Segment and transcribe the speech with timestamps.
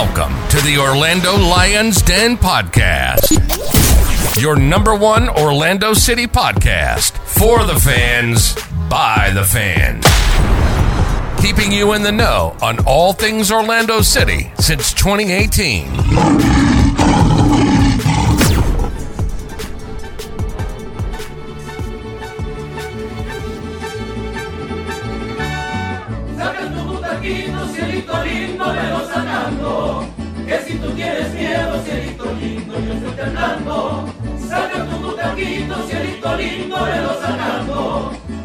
[0.00, 3.32] Welcome to the Orlando Lions Den podcast.
[4.40, 8.54] Your number one Orlando City podcast for the fans,
[8.88, 10.04] by the fans.
[11.42, 16.67] Keeping you in the know on all things Orlando City since 2018.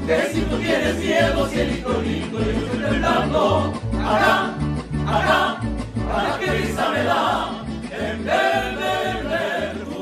[0.07, 3.73] Que si tú tienes miedo, yo estoy temblando.
[6.39, 7.63] Que risa me da.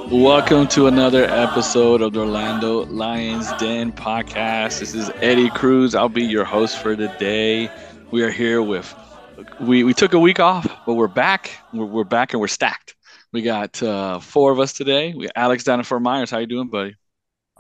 [0.09, 4.79] Welcome to another episode of the Orlando Lions Den podcast.
[4.79, 5.93] This is Eddie Cruz.
[5.93, 7.69] I'll be your host for today.
[8.11, 8.95] We are here with
[9.59, 11.51] we we took a week off, but we're back.
[11.73, 12.95] We're, we're back and we're stacked.
[13.33, 15.13] We got uh, four of us today.
[15.13, 16.31] We Alex down in Fort Myers.
[16.31, 16.95] How you doing, buddy?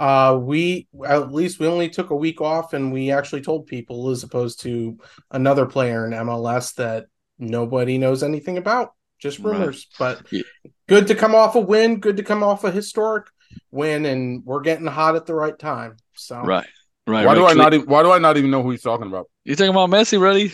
[0.01, 4.09] Uh, we at least we only took a week off, and we actually told people,
[4.09, 4.97] as opposed to
[5.29, 7.05] another player in MLS that
[7.37, 9.51] nobody knows anything about, just Right.
[9.53, 9.85] rumors.
[9.99, 10.41] But Yeah.
[10.89, 13.27] good to come off a win, good to come off a historic
[13.69, 15.97] win, and we're getting hot at the right time.
[16.15, 16.65] So Right,
[17.05, 17.23] right.
[17.23, 17.35] Why right.
[17.35, 17.73] do I not?
[17.75, 19.29] Even, why do I not even know who he's talking about?
[19.45, 20.51] You talking about Messi, buddy?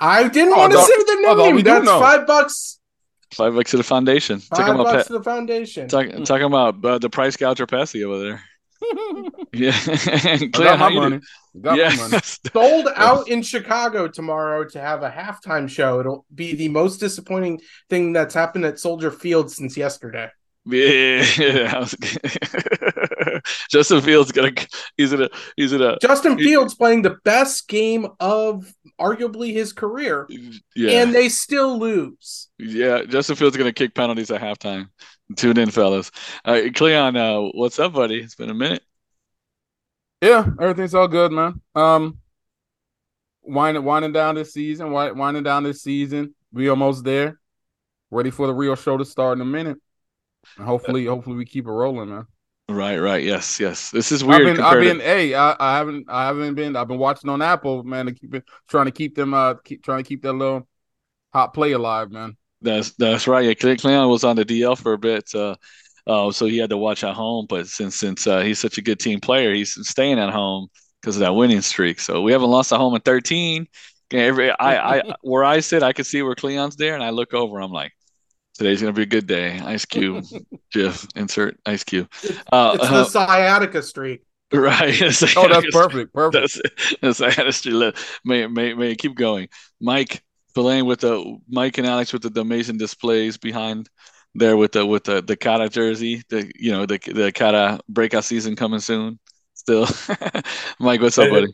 [0.00, 1.54] I didn't Oh, want to say the name.
[1.54, 2.00] we That's know.
[2.00, 2.80] five bucks.
[3.32, 4.40] Five bucks to the foundation.
[4.40, 5.86] Five talking about bucks Pe- to the foundation.
[5.86, 8.42] talk, talking about uh, the price gouger Pesci over there.
[9.52, 11.20] Yeah, I got my money.
[11.60, 11.88] Got yeah.
[11.96, 12.20] my money.
[12.52, 16.00] sold out in Chicago tomorrow to have a halftime show.
[16.00, 20.30] It'll be the most disappointing thing that's happened at Soldier Field since yesterday.
[20.64, 24.52] Yeah, I Justin Fields gonna
[24.96, 28.70] he's gonna he's gonna Justin He- Fields playing the best game of
[29.00, 30.28] arguably his career,
[30.76, 32.48] yeah and they still lose.
[32.58, 34.88] yeah Justin Fields gonna kick penalties at halftime.
[35.36, 36.10] Tune in, fellas.
[36.46, 38.18] Right, Cleon, uh, what's up, buddy?
[38.20, 38.82] It's been a minute.
[40.22, 41.60] Yeah, everything's all good, man.
[41.74, 42.18] Um,
[43.42, 44.90] winding winding down this season.
[44.90, 46.34] Winding down this season.
[46.52, 47.38] We almost there.
[48.10, 49.78] Ready for the real show to start in a minute.
[50.56, 52.26] And hopefully, hopefully we keep it rolling, man.
[52.70, 53.22] Right, right.
[53.22, 53.90] Yes, yes.
[53.90, 54.56] This is I've weird.
[54.56, 56.74] been, I've been, to- hey, I, I haven't, I haven't been.
[56.74, 59.82] I've been watching on Apple, man, to keep it, trying to keep them, uh, keep
[59.84, 60.66] trying to keep that little
[61.32, 62.36] hot play alive, man.
[62.60, 63.44] That's that's right.
[63.44, 65.54] Yeah, Cle- Cleon was on the DL for a bit, uh,
[66.06, 67.46] uh, so he had to watch at home.
[67.48, 70.68] But since since uh, he's such a good team player, he's staying at home
[71.00, 72.00] because of that winning streak.
[72.00, 73.66] So we haven't lost at home in 13.
[74.12, 77.32] Every I, I where I sit, I can see where Cleon's there, and I look
[77.32, 77.60] over.
[77.60, 77.92] I'm like,
[78.54, 79.60] today's gonna be a good day.
[79.60, 80.24] Ice Cube,
[80.72, 82.10] Jeff, insert Ice Cube.
[82.50, 84.22] Uh, It's the sciatica streak.
[84.52, 84.98] right.
[85.36, 86.60] Oh, that's perfect, perfect.
[87.02, 89.48] That's that's let may may may keep going.
[89.80, 90.22] Mike
[90.58, 93.88] Spillane with the Mike and Alex with the, the amazing displays behind
[94.34, 96.22] there with the with the the Kara jersey.
[96.30, 99.20] The you know the the Kara breakout season coming soon.
[99.54, 99.86] Still,
[100.80, 101.46] Mike, what's up, buddy?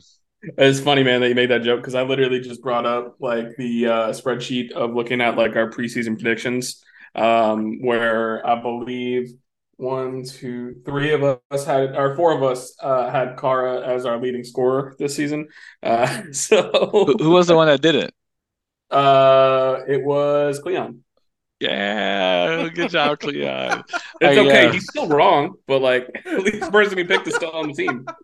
[0.57, 3.55] It's funny, man, that you made that joke because I literally just brought up like
[3.59, 6.83] the uh, spreadsheet of looking at like our preseason predictions,
[7.15, 9.35] um, where I believe
[9.77, 14.19] one, two, three of us had, or four of us uh, had Kara as our
[14.19, 15.49] leading scorer this season.
[15.83, 18.15] Uh, Who, so who was the one that did it?
[18.91, 21.05] Uh, it was Cleon.
[21.61, 23.83] Yeah, good job, Cleon.
[24.21, 24.67] It's okay.
[24.67, 27.69] uh, He's still wrong, but like at least the person he picked is still on
[27.69, 28.07] the team.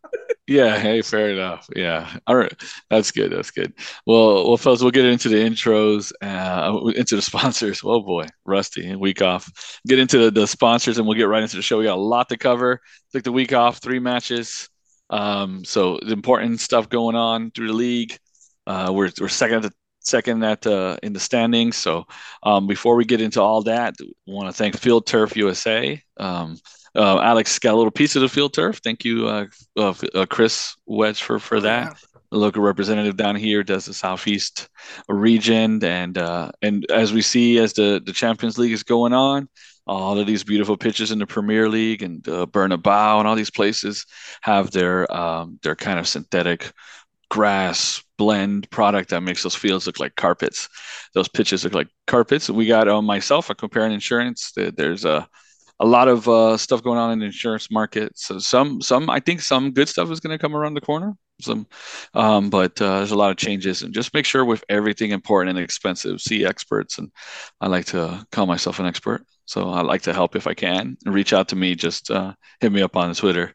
[0.47, 1.69] Yeah, hey, fair enough.
[1.77, 2.53] Yeah, all right,
[2.89, 3.31] that's good.
[3.31, 3.73] That's good.
[4.05, 7.83] Well, well, fellas, we'll get into the intros, uh, into the sponsors.
[7.85, 9.49] Oh boy, Rusty, week off.
[9.87, 11.79] Get into the, the sponsors, and we'll get right into the show.
[11.79, 12.81] We got a lot to cover.
[13.13, 14.69] Took the week off, three matches.
[15.09, 18.19] Um, so the important stuff going on through the league.
[18.67, 21.77] Uh, we're we're second at the second at uh, in the standings.
[21.77, 22.07] So
[22.43, 26.03] um, before we get into all that, I want to thank Field Turf USA.
[26.19, 26.59] Um,
[26.95, 28.81] uh, Alex got a little piece of the field turf.
[28.83, 29.47] Thank you, uh,
[29.77, 31.97] uh, uh, Chris Wedge, for for that.
[32.33, 34.69] The local representative down here does the southeast
[35.09, 39.49] region, and uh, and as we see as the the Champions League is going on,
[39.87, 43.51] all of these beautiful pitches in the Premier League and uh, Bernabeu and all these
[43.51, 44.07] places
[44.43, 46.73] have their um, their kind of synthetic
[47.31, 50.69] grass blend product that makes those fields look like carpets.
[51.15, 52.51] Those pitches look like carpets.
[52.51, 54.53] We got uh, myself a Comparion Insurance.
[54.55, 55.27] There's a
[55.83, 58.13] a lot of uh, stuff going on in the insurance market.
[58.19, 61.15] So some some I think some good stuff is going to come around the corner.
[61.41, 61.67] Some,
[62.13, 65.57] um, but uh, there's a lot of changes, and just make sure with everything important
[65.57, 66.99] and expensive, see experts.
[66.99, 67.11] And
[67.63, 70.99] I like to call myself an expert, so I like to help if I can.
[71.07, 73.55] Reach out to me, just uh, hit me up on Twitter.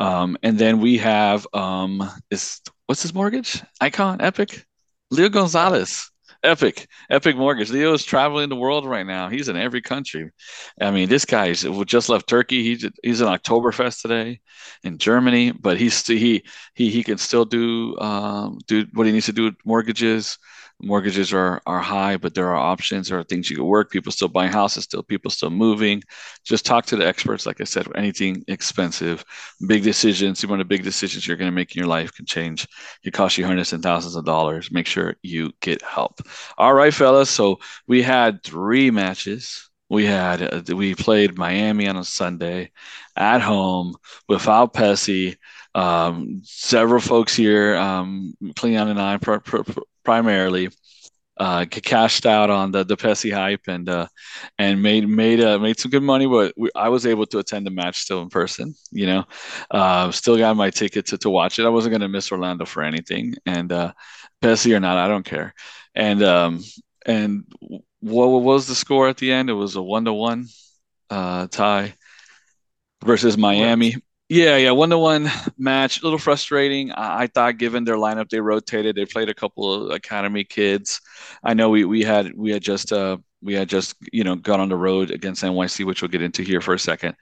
[0.00, 2.60] Um, and then we have um, is
[2.90, 4.20] what's his mortgage icon?
[4.20, 4.66] Epic,
[5.12, 6.10] Leo Gonzalez.
[6.42, 7.70] Epic, Epic Mortgage.
[7.70, 9.28] Leo is traveling the world right now.
[9.28, 10.32] He's in every country.
[10.80, 12.64] I mean, this guy just left Turkey.
[12.64, 14.40] He's he's in Oktoberfest today
[14.82, 16.42] in Germany, but he's he
[16.74, 20.36] he he can still do um, do what he needs to do with mortgages
[20.82, 23.08] mortgages are are high, but there are options.
[23.08, 23.90] There are things you can work.
[23.90, 26.02] People still buying houses, still people still moving.
[26.44, 27.46] Just talk to the experts.
[27.46, 29.24] Like I said, anything expensive,
[29.66, 30.44] big decisions.
[30.46, 32.66] One of the big decisions you're going to make in your life can change.
[33.04, 34.70] It costs you hundreds and thousands of dollars.
[34.70, 36.20] Make sure you get help.
[36.58, 37.30] All right, fellas.
[37.30, 39.68] So we had three matches.
[39.88, 42.70] We had uh, we played Miami on a Sunday
[43.16, 43.94] at home
[44.28, 45.36] without Pessy.
[45.74, 49.18] Um, several folks here, um, Cleon and I,
[50.04, 50.70] primarily
[51.40, 54.06] uh, cashed out on the the Pessy hype and uh,
[54.58, 56.26] and made made uh, made some good money.
[56.26, 58.74] But we, I was able to attend the match still in person.
[58.92, 59.24] You know,
[59.70, 61.64] uh, still got my ticket to, to watch it.
[61.64, 63.92] I wasn't going to miss Orlando for anything, and uh,
[64.42, 65.54] Pessy or not, I don't care.
[65.94, 66.62] And um,
[67.06, 67.44] and
[68.00, 69.48] what was the score at the end?
[69.48, 70.46] It was a one to one
[71.08, 71.94] tie
[73.02, 73.96] versus Miami.
[74.30, 75.28] Yeah, yeah, one to one
[75.58, 76.00] match.
[76.00, 76.92] A little frustrating.
[76.92, 78.94] I, I, thought, given their lineup, they rotated.
[78.94, 81.00] They played a couple of academy kids.
[81.42, 84.60] I know we we had we had just uh we had just you know gone
[84.60, 87.16] on the road against NYC, which we'll get into here for a second,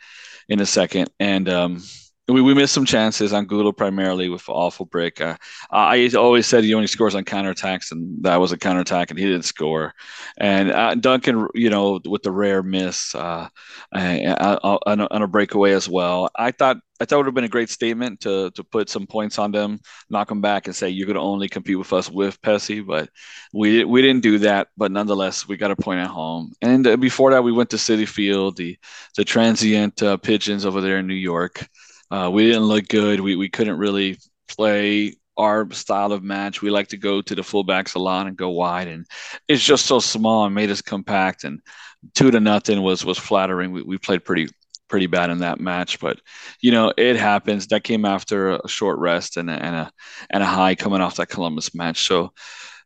[0.50, 1.82] in a second, and um
[2.28, 5.20] we, we missed some chances Angulo primarily with awful break.
[5.20, 5.36] Uh,
[5.70, 9.24] I always said he only scores on counterattacks, and that was a counterattack, and he
[9.24, 9.94] didn't score.
[10.36, 13.48] And uh, Duncan, you know, with the rare miss uh,
[13.92, 16.30] on, a, on a breakaway as well.
[16.36, 19.06] I thought I thought it would have been a great statement to to put some
[19.06, 19.78] points on them,
[20.10, 22.84] knock them back, and say you're going to only compete with us with Pessy.
[22.84, 23.08] But
[23.54, 24.68] we we didn't do that.
[24.76, 26.52] But nonetheless, we got a point at home.
[26.60, 28.76] And uh, before that, we went to Citi Field, the
[29.16, 31.66] the transient uh, pigeons over there in New York.
[32.10, 33.20] Uh, we didn't look good.
[33.20, 34.18] We we couldn't really
[34.48, 36.62] play our style of match.
[36.62, 39.06] We like to go to the fullbacks a lot and go wide, and
[39.46, 41.44] it's just so small and made us compact.
[41.44, 41.60] And
[42.14, 43.72] two to nothing was was flattering.
[43.72, 44.48] We we played pretty
[44.88, 46.20] pretty bad in that match, but
[46.60, 47.68] you know it happens.
[47.68, 49.92] That came after a short rest and a, and a
[50.30, 52.06] and a high coming off that Columbus match.
[52.06, 52.32] So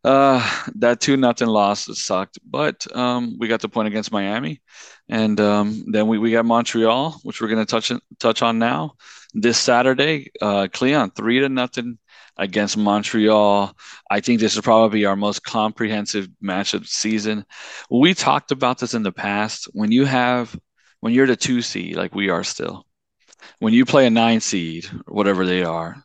[0.04, 4.60] uh, that two nothing loss sucked, but um, we got the point against Miami,
[5.08, 8.94] and um, then we, we got Montreal, which we're going to touch touch on now.
[9.34, 11.98] This Saturday, uh, Cleon three to nothing
[12.36, 13.76] against Montreal.
[14.10, 17.44] I think this is probably our most comprehensive matchup season.
[17.90, 19.68] We talked about this in the past.
[19.72, 20.58] When you have
[21.00, 22.86] when you're the two seed, like we are still,
[23.58, 26.02] when you play a nine seed, whatever they are,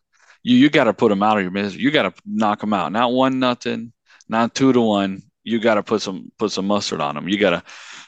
[0.48, 1.82] you you got to put them out of your misery.
[1.82, 2.94] You got to knock them out.
[2.94, 3.92] Not one nothing,
[4.30, 5.24] not two to one.
[5.44, 7.28] You got to put some put some mustard on them.
[7.28, 7.64] You got to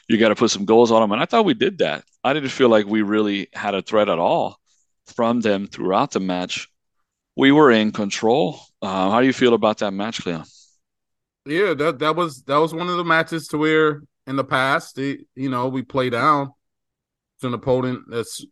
[0.08, 1.12] you got to put some goals on them.
[1.12, 2.02] And I thought we did that.
[2.24, 4.58] I didn't feel like we really had a threat at all
[5.14, 6.68] from them throughout the match.
[7.36, 8.58] We were in control.
[8.80, 10.44] Uh, how do you feel about that match, Cleon?
[11.44, 14.96] Yeah, that that was that was one of the matches to where in the past,
[14.96, 16.52] you know, we play down
[17.40, 18.44] to an opponent that's,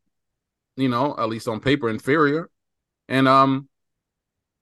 [0.76, 2.50] you know, at least on paper inferior,
[3.08, 3.68] and um,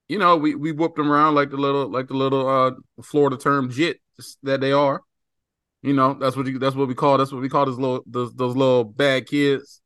[0.07, 2.71] you know, we we whooped them around like the little like the little uh
[3.03, 3.99] Florida term jit
[4.43, 5.01] that they are.
[5.81, 8.03] You know, that's what you that's what we call that's what we call those little
[8.07, 9.81] those, those little bad kids,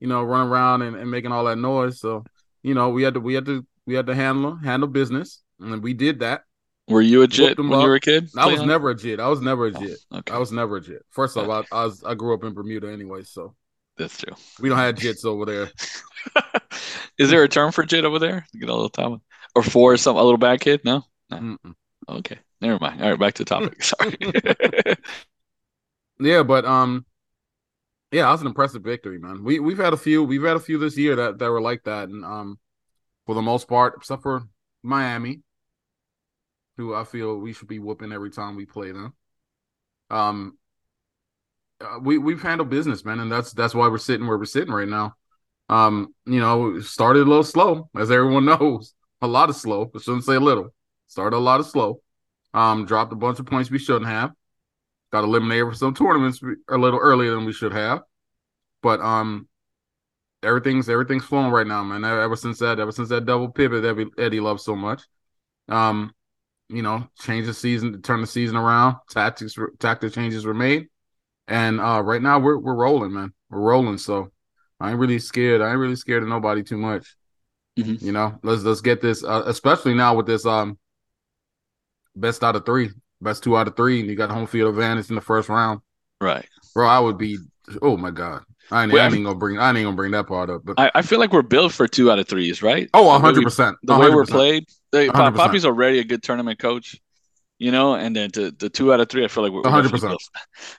[0.00, 2.00] you know, running around and, and making all that noise.
[2.00, 2.24] So,
[2.62, 5.82] you know, we had to we had to we had to handle handle business and
[5.82, 6.42] we did that.
[6.88, 7.82] Were you a jit when up.
[7.82, 8.30] you were a kid?
[8.36, 9.20] I was never a jit.
[9.20, 9.98] I was never a jit.
[10.10, 10.32] Oh, okay.
[10.32, 11.04] I was never a jit.
[11.10, 11.68] First off, okay.
[11.70, 13.54] I, I was I grew up in Bermuda anyway, so
[13.98, 14.34] that's true.
[14.58, 15.70] We don't have jits over there.
[17.18, 18.46] Is there a term for jit over there?
[18.58, 19.20] Get a little time
[19.58, 20.84] or for some a little bad kid?
[20.84, 21.58] No, no.
[22.08, 23.02] Okay, never mind.
[23.02, 23.82] All right, back to the topic.
[23.82, 24.16] Sorry.
[26.20, 27.04] yeah, but um,
[28.12, 29.42] yeah, that was an impressive victory, man.
[29.42, 30.22] We we've had a few.
[30.22, 32.58] We've had a few this year that that were like that, and um,
[33.26, 34.44] for the most part, except for
[34.82, 35.42] Miami,
[36.76, 39.12] who I feel we should be whooping every time we play them.
[40.08, 40.56] Um,
[41.80, 44.72] uh, we we've handled business, man, and that's that's why we're sitting where we're sitting
[44.72, 45.14] right now.
[45.68, 49.90] Um, you know, started a little slow, as everyone knows, a lot of slow.
[49.94, 50.74] I shouldn't say a little.
[51.06, 52.00] Started a lot of slow.
[52.54, 54.32] Um, dropped a bunch of points we shouldn't have.
[55.12, 58.02] Got eliminated for some tournaments a little earlier than we should have.
[58.82, 59.48] But um,
[60.42, 62.04] everything's everything's flowing right now, man.
[62.04, 65.02] Ever since that, ever since that double pivot that Eddie loves so much.
[65.68, 66.12] Um,
[66.68, 68.96] you know, change the season turn the season around.
[69.10, 70.88] Tactics tactic changes were made,
[71.46, 73.32] and uh, right now we're we're rolling, man.
[73.50, 73.98] We're rolling.
[73.98, 74.30] So
[74.78, 75.60] I ain't really scared.
[75.60, 77.16] I ain't really scared of nobody too much.
[77.78, 78.04] Mm-hmm.
[78.04, 80.78] You know, let's let's get this, uh, especially now with this um
[82.16, 85.08] best out of three, best two out of three, and you got home field advantage
[85.08, 85.80] in the first round.
[86.20, 86.88] Right, bro.
[86.88, 87.38] I would be.
[87.82, 88.42] Oh my god.
[88.70, 89.58] I ain't, I ain't gonna bring.
[89.58, 90.62] I ain't gonna bring that part up.
[90.62, 92.90] But I, I feel like we're built for two out of threes, right?
[92.92, 93.76] Oh, hundred percent.
[93.82, 97.00] The way we're played, they, Poppy's already a good tournament coach.
[97.58, 100.16] you know, and then to the two out of three, I feel like we're 100%.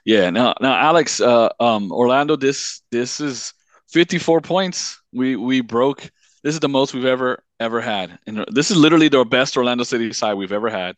[0.04, 0.30] Yeah.
[0.30, 3.52] Now, now, Alex, uh, um, Orlando, this this is
[3.88, 5.00] 54 points.
[5.12, 6.10] We we broke.
[6.42, 9.84] This is the most we've ever ever had, and this is literally the best Orlando
[9.84, 10.96] City side we've ever had.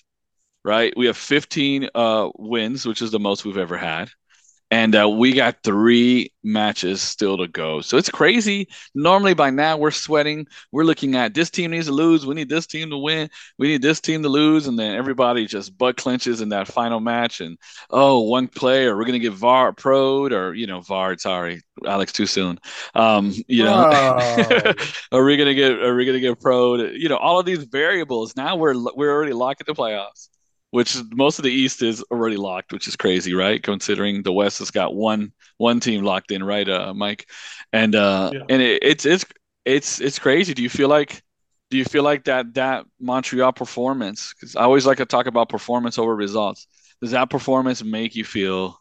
[0.64, 0.92] Right?
[0.96, 4.10] We have 15 uh, wins, which is the most we've ever had
[4.72, 7.82] and uh, we got three matches still to go.
[7.82, 8.68] So it's crazy.
[8.94, 10.46] Normally by now we're sweating.
[10.72, 12.24] We're looking at this team needs to lose.
[12.24, 13.28] We need this team to win.
[13.58, 17.00] We need this team to lose, and then everybody just butt clenches in that final
[17.00, 17.42] match.
[17.42, 17.58] And
[17.90, 21.18] oh, one player we're gonna get VAR proed or you know VAR.
[21.18, 22.58] Sorry, Alex, too soon.
[22.94, 24.72] Um, you know, Oh.
[25.12, 26.98] are we gonna get are we gonna get proed?
[26.98, 28.36] You know, all of these variables.
[28.36, 30.30] Now we're we're already locked at the playoffs
[30.72, 33.62] which most of the East is already locked, which is crazy, right?
[33.62, 37.28] Considering the West has got one one team locked in, right, uh, Mike?
[37.72, 38.46] And uh, Yeah.
[38.48, 39.24] and it, it's it's
[39.64, 40.54] it's it's crazy.
[40.54, 41.22] Do you feel like
[41.70, 44.34] do you feel like that that Montreal performance?
[44.34, 46.66] Because I always like to talk about performance over results.
[47.02, 48.78] Does that performance make you feel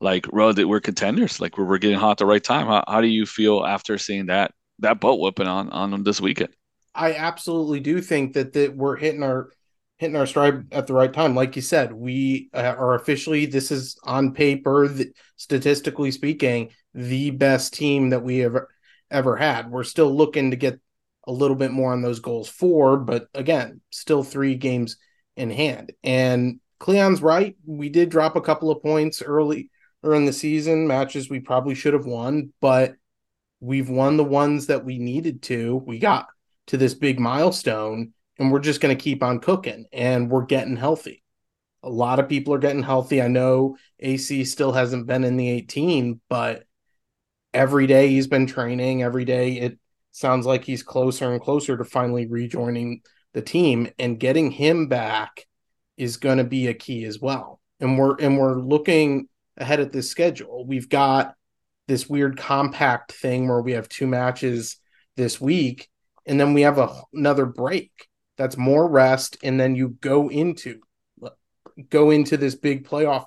[0.00, 1.40] like, bro, that we're contenders?
[1.40, 2.66] Like we're, we're getting hot at the right time?
[2.66, 6.50] How, how do you feel after seeing that that boat whooping on on this weekend?
[6.94, 9.50] I absolutely do think that that we're hitting our
[9.98, 11.34] hitting our stride at the right time.
[11.34, 14.88] Like you said, we uh, are officially this is on paper,
[15.36, 18.68] statistically speaking, the best team that we ever
[19.10, 19.70] ever had.
[19.70, 20.78] We're still looking to get
[21.26, 24.96] a little bit more on those goals for, but again, still three games
[25.36, 25.92] in hand.
[26.02, 27.56] And Cleon's right.
[27.66, 29.70] We did drop a couple of points early
[30.02, 32.94] or in the season, matches we probably should have won, but
[33.60, 35.76] we've won the ones that we needed to.
[35.86, 36.28] We got
[36.68, 40.76] to this big milestone and we're just going to keep on cooking and we're getting
[40.76, 41.22] healthy.
[41.82, 43.22] A lot of people are getting healthy.
[43.22, 46.64] I know AC still hasn't been in the 18, but
[47.54, 49.02] every day he's been training.
[49.02, 49.78] Every day it
[50.10, 53.02] sounds like he's closer and closer to finally rejoining
[53.34, 55.46] the team and getting him back
[55.96, 57.60] is going to be a key as well.
[57.80, 60.66] And we're and we're looking ahead at this schedule.
[60.66, 61.34] We've got
[61.86, 64.76] this weird compact thing where we have two matches
[65.16, 65.88] this week
[66.26, 68.07] and then we have a, another break
[68.38, 70.80] that's more rest and then you go into
[71.90, 73.26] go into this big playoff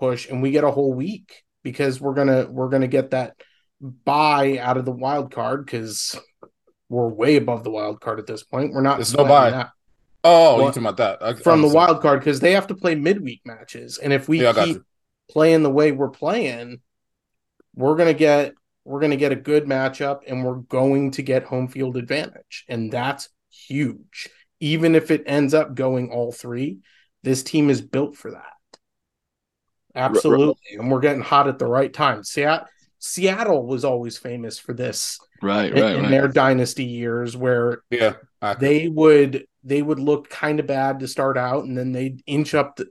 [0.00, 3.36] push and we get a whole week because we're gonna we're gonna get that
[3.80, 6.18] buy out of the wild card because
[6.88, 8.72] we're way above the wild card at this point.
[8.72, 9.50] We're not There's no buy.
[9.50, 9.70] that.
[10.22, 11.22] Oh, you Well, talking about that?
[11.22, 14.40] I- from the wild card because they have to play midweek matches and if we
[14.42, 14.78] Yeah, keep
[15.30, 16.80] playing the way we're playing
[17.74, 21.68] we're gonna get we're gonna get a good matchup and we're going to get home
[21.68, 24.28] field advantage and that's huge
[24.64, 26.78] even if it ends up going all three
[27.22, 28.52] this team is built for that.
[29.94, 30.76] Absolutely.
[30.78, 32.22] And we're getting hot at the right time.
[32.24, 32.66] Seattle
[32.98, 36.10] seattle was always famous for this Right, in, right, in right.
[36.10, 38.14] their dynasty years where Yeah,
[38.60, 42.54] they would they would look kind of bad to start out and then they'd inch
[42.54, 42.86] up the,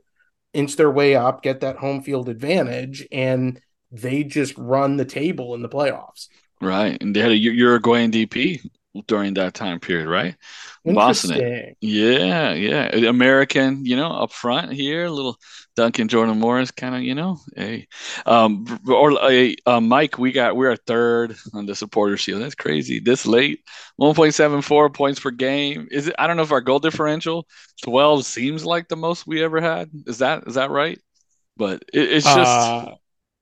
[0.54, 3.60] inch their way up get that home field advantage and
[3.92, 6.28] they just run the table in the playoffs.
[6.62, 8.62] Right, and they had a U- Uruguayan DP
[9.08, 10.36] during that time period, right?
[10.86, 11.44] Interesting.
[11.82, 12.96] Yeah, yeah.
[13.10, 15.38] American, you know, up front here, little
[15.76, 17.40] Duncan Jordan Morris kind of, you know.
[17.56, 17.88] Hey,
[18.26, 22.42] um, or uh, uh, Mike, we got we're a third on the supporter shield.
[22.42, 23.00] That's crazy.
[23.00, 23.60] This late,
[24.00, 25.88] 1.74 points per game.
[25.92, 26.16] Is it?
[26.18, 27.48] I don't know if our goal differential
[27.84, 29.90] 12 seems like the most we ever had.
[30.08, 31.00] Is that is that right?
[31.58, 32.84] But it, it's just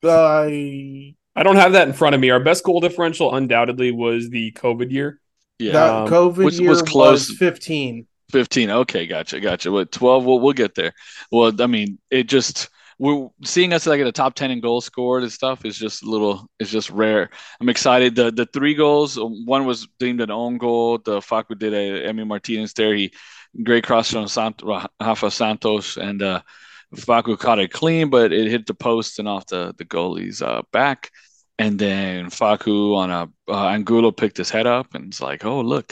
[0.04, 2.30] Uh, I I don't have that in front of me.
[2.32, 5.21] Our best goal differential undoubtedly was the COVID year.
[5.62, 5.72] Yeah.
[5.74, 7.32] that um, COVID which year was was, close.
[7.32, 8.08] 15.
[8.32, 9.72] 15 okay gotcha gotcha.
[9.72, 10.94] What 12 we'll, we'll get there.
[11.32, 14.86] Well i mean it just we're seeing us like at the top 10 in goals
[14.86, 17.30] scored and stuff is just a little it's just rare.
[17.60, 18.16] I'm excited.
[18.16, 21.00] The the three goals one was deemed an own goal.
[21.00, 22.94] The Facu did a Emi martinez there.
[22.94, 23.14] He
[23.64, 26.42] great cross from Sant- rafa santos and uh
[26.96, 30.62] Facu caught it clean but it hit the post and off the the goalie's uh
[30.72, 31.12] back
[31.62, 33.24] and then Facu on a
[33.56, 35.90] uh, Angulo picked his head up and it's like oh look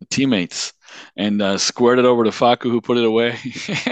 [0.00, 0.72] the teammates
[1.16, 3.36] and uh, squared it over to Facu, who put it away.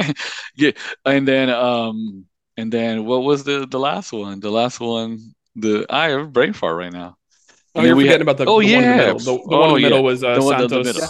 [0.56, 0.70] yeah,
[1.04, 2.24] and then um,
[2.56, 4.40] and then what was the the last one?
[4.40, 7.16] The last one, the I have a brain fart right now.
[7.74, 8.96] Oh, you're we forgetting had- about the, oh, the one in the yeah.
[9.12, 9.18] middle.
[9.18, 9.88] The, the Oh, one in the yeah.
[9.88, 10.86] middle was uh, The one in the Santos.
[10.94, 11.08] middle.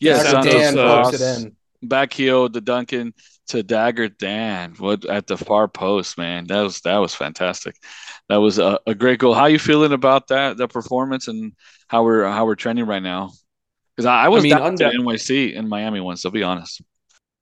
[0.00, 1.56] Yeah, That's Santos, Dan uh, it in.
[1.88, 3.12] back heel to Duncan
[3.48, 4.74] to Dagur Dan.
[4.78, 6.46] What at the far post, man?
[6.46, 7.74] That was that was fantastic.
[8.32, 9.34] That was a, a great goal.
[9.34, 11.52] How you feeling about that that performance and
[11.86, 13.30] how we're how we're trending right now?
[13.94, 16.24] Because I, I was I mean, down to NYC and Miami once.
[16.24, 16.80] I'll be honest.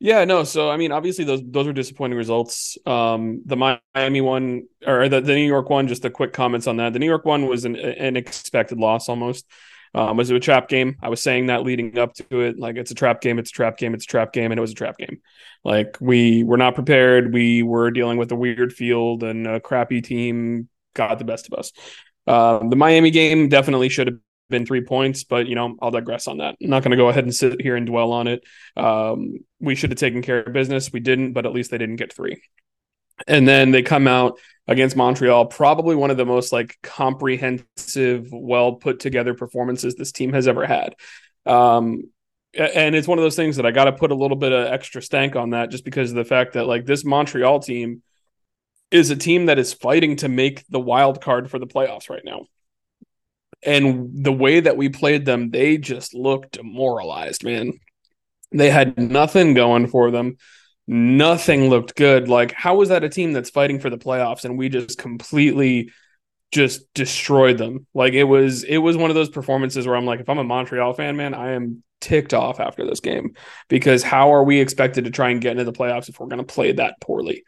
[0.01, 0.43] Yeah, no.
[0.43, 2.77] So I mean, obviously those those were disappointing results.
[2.87, 6.79] Um, the Miami one or the, the New York one, just a quick comments on
[6.79, 6.93] that.
[6.93, 9.47] The New York one was an, an expected loss almost.
[9.95, 10.97] Um, was it a trap game?
[11.01, 13.53] I was saying that leading up to it, like it's a trap game, it's a
[13.53, 15.21] trap game, it's a trap game, and it was a trap game.
[15.63, 17.33] Like we were not prepared.
[17.33, 21.59] We were dealing with a weird field and a crappy team got the best of
[21.59, 21.73] us.
[22.27, 24.17] Uh, the Miami game definitely should have
[24.49, 26.57] been three points, but you know I'll digress on that.
[26.63, 28.43] I'm not going to go ahead and sit here and dwell on it.
[28.77, 30.93] Um, we should have taken care of business.
[30.93, 32.43] We didn't, but at least they didn't get three.
[33.27, 38.75] And then they come out against Montreal, probably one of the most like comprehensive, well
[38.75, 40.95] put together performances this team has ever had.
[41.47, 42.11] Um,
[42.55, 44.67] and it's one of those things that I got to put a little bit of
[44.67, 48.03] extra stank on that just because of the fact that like this Montreal team
[48.91, 52.25] is a team that is fighting to make the wild card for the playoffs right
[52.25, 52.47] now.
[53.63, 57.75] And the way that we played them, they just looked demoralized, man.
[58.53, 60.37] They had nothing going for them
[60.91, 62.29] nothing looked good.
[62.29, 65.93] Like, how was that a team that's fighting for the playoffs and we just completely
[66.51, 67.87] just destroyed them?
[67.95, 70.45] Like it was it was one of those performances where I'm like, if I'm a
[70.45, 73.35] Montreal fan, man, I am ticked off after this game
[73.69, 76.45] because how are we expected to try and get into the playoffs if we're going
[76.45, 77.45] to play that poorly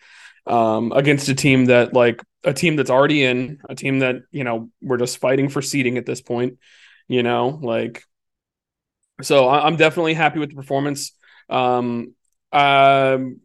[0.46, 4.44] um, against a team that like a team that's already in a team that you
[4.44, 6.58] know we're just fighting for seeding at this point
[7.06, 8.02] you know like
[9.22, 11.12] so i'm definitely happy with the performance
[11.49, 12.14] um
[12.52, 13.40] um,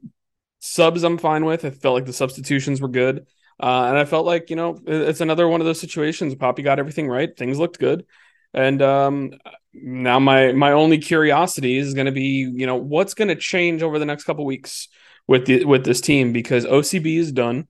[0.60, 1.66] subs, I'm fine with.
[1.66, 3.25] I felt like the substitutions were good.
[3.60, 6.36] Uh, and I felt like, you know, it's another one of those situations.
[6.36, 7.36] Poppy got everything right.
[7.36, 8.06] Things looked good.
[8.54, 9.34] And um,
[9.74, 13.82] now my my only curiosity is going to be, you know, what's going to change
[13.82, 14.88] over the next couple weeks
[15.28, 17.68] with the with this team because OCB is done.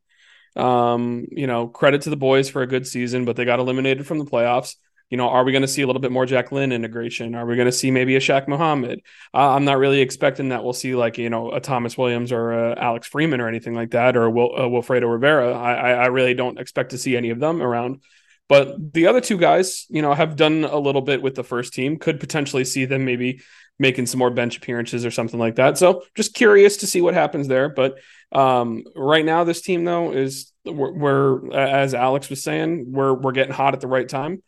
[0.55, 4.07] Um, you know, credit to the boys for a good season, but they got eliminated
[4.07, 4.75] from the playoffs
[5.09, 7.33] you know, are we going to see a little bit more Jack Lynn integration?
[7.33, 9.01] Are we going to see maybe a Shak Mohammed?
[9.33, 12.51] Uh, I'm not really expecting that we'll see like you know a Thomas Williams or
[12.77, 15.53] Alex Freeman or anything like that, or Will, uh, Wilfredo Rivera.
[15.53, 18.01] I, I really don't expect to see any of them around.
[18.49, 21.73] But the other two guys, you know, have done a little bit with the first
[21.73, 21.97] team.
[21.97, 23.41] Could potentially see them maybe
[23.79, 25.77] making some more bench appearances or something like that.
[25.77, 27.69] So just curious to see what happens there.
[27.69, 27.99] But
[28.31, 33.31] um, right now, this team though is we're, we're as Alex was saying, we're we're
[33.31, 34.41] getting hot at the right time.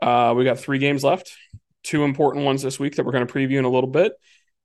[0.00, 1.32] Uh, we got three games left,
[1.82, 4.12] two important ones this week that we're going to preview in a little bit.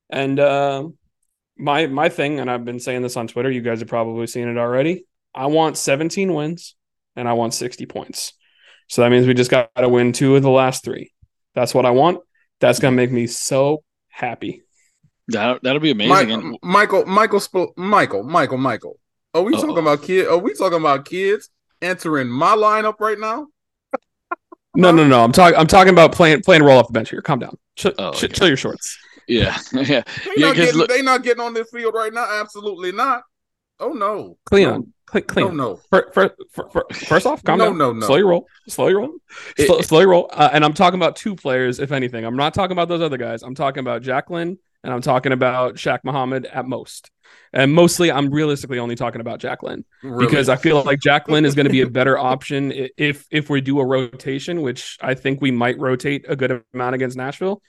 [0.10, 0.90] And uh,
[1.58, 3.50] my my thing, and I've been saying this on Twitter.
[3.50, 5.06] You guys have probably seen it already.
[5.34, 6.76] I want 17 wins
[7.16, 8.34] and I want 60 points.
[8.88, 11.14] So that means we just got to win two of the last three.
[11.56, 12.20] That's what I want.
[12.60, 14.64] That's going to make me so happy.
[15.30, 16.58] That that'll be amazing.
[16.62, 19.00] Michael, Michael, Michael, Michael, Michael, Michael.
[19.34, 19.62] Are we Uh-oh.
[19.62, 20.28] talking about kids?
[20.28, 21.50] Are we talking about kids
[21.82, 23.48] entering my lineup right now?
[24.76, 25.24] No, no, no.
[25.24, 25.58] I'm talking.
[25.58, 27.22] I'm talking about playing playing roll off the bench here.
[27.22, 27.58] Calm down.
[27.76, 28.28] Chill, oh, okay.
[28.28, 28.98] chill your shorts.
[29.28, 30.04] Yeah, yeah.
[30.26, 32.42] They yeah, not getting, look, they not getting on this field right now.
[32.42, 33.24] Absolutely not.
[33.80, 34.94] Oh no, Cleon.
[35.14, 35.22] No.
[35.22, 35.58] Cleon.
[35.58, 35.80] No, no.
[35.90, 37.78] First, first, first off, calm no, down.
[37.78, 38.48] No, no, Slow your roll.
[38.68, 39.16] Slow your roll.
[39.58, 40.30] Slow, slow your roll.
[40.32, 42.26] Uh, and I'm talking about two players, if anything.
[42.26, 43.44] I'm not talking about those other guys.
[43.44, 47.12] I'm talking about Jack Lynn and I'm talking about Shak Mohammed at most.
[47.54, 50.26] And mostly, I'm realistically only talking about Jack Lynn really?
[50.26, 53.50] because I feel like Jack Lynn is going to be a better option if if
[53.50, 57.62] we do a rotation, which I think we might rotate a good amount against Nashville.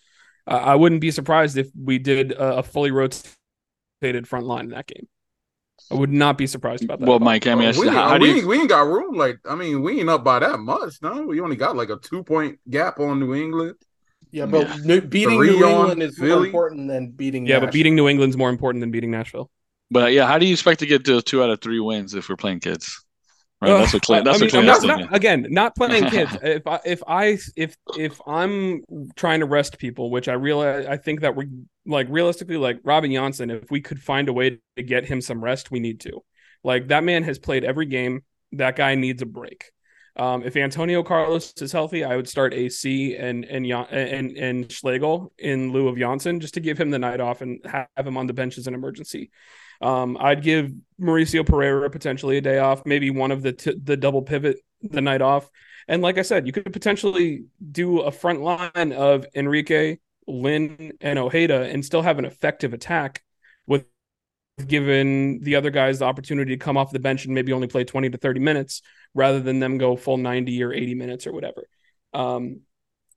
[0.47, 4.71] Uh, I wouldn't be surprised if we did a, a, fully rotated front line in
[4.71, 5.07] that game.
[5.91, 7.09] I would not be surprised about that.
[7.09, 8.47] Well, Mike, I mean, oh, we, how, oh, how we, you...
[8.47, 9.15] we ain't got room.
[9.17, 10.95] Like, I mean, we ain't up by that much.
[11.03, 13.77] No, we only got like a two point gap on New England.
[14.31, 15.01] Yeah, but yeah.
[15.01, 16.51] beating New England is Philly.
[16.51, 17.47] more important than beating.
[17.47, 17.67] Yeah, Nashville.
[17.67, 19.51] but beating New England's more important than beating Nashville.
[19.91, 22.31] But yeah, how do you expect to get to two out of three wins if
[22.31, 23.05] we're playing kids?
[23.63, 24.25] Right, that's what Clint.
[24.25, 26.37] That's I mean, what Clint not, again, not playing kids.
[26.43, 28.83] if I if I if if I'm
[29.15, 31.49] trying to rest people, which I realize, I think that we're
[31.87, 35.43] like realistically, like Robin Jansson, if we could find a way to get him some
[35.43, 36.25] rest, we need to.
[36.65, 38.23] Like that man has played every game.
[38.53, 39.71] That guy needs a break.
[40.17, 45.33] Um, if Antonio Carlos is healthy, I would start AC and and and and Schlegel
[45.39, 48.27] in lieu of Jansson just to give him the night off and have him on
[48.27, 49.31] the bench as an emergency.
[49.83, 53.97] Um, I'd give Mauricio Pereira potentially a day off, maybe one of the t- the
[53.97, 55.51] double pivot the night off.
[55.89, 61.19] And like I said, you could potentially do a front line of Enrique, Lynn, and
[61.19, 63.23] Ojeda and still have an effective attack
[63.67, 63.85] with
[64.67, 67.83] given the other guys the opportunity to come off the bench and maybe only play
[67.83, 68.83] 20 to 30 minutes
[69.15, 71.67] rather than them go full 90 or 80 minutes or whatever.
[72.15, 72.61] Um,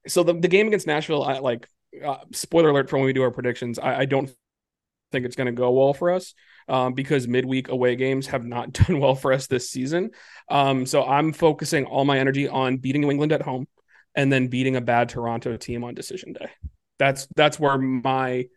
[0.08, 1.68] so the, the game against Nashville, I like
[2.04, 3.78] uh, spoiler alert for when we do our predictions.
[3.78, 4.34] I, I don't
[5.12, 6.34] think it's going to go well for us
[6.68, 10.12] um, because midweek away games have not done well for us this season.
[10.50, 13.68] Um, so I'm focusing all my energy on beating New England at home
[14.16, 16.50] and then beating a bad Toronto team on decision day.
[16.98, 18.48] That's that's where my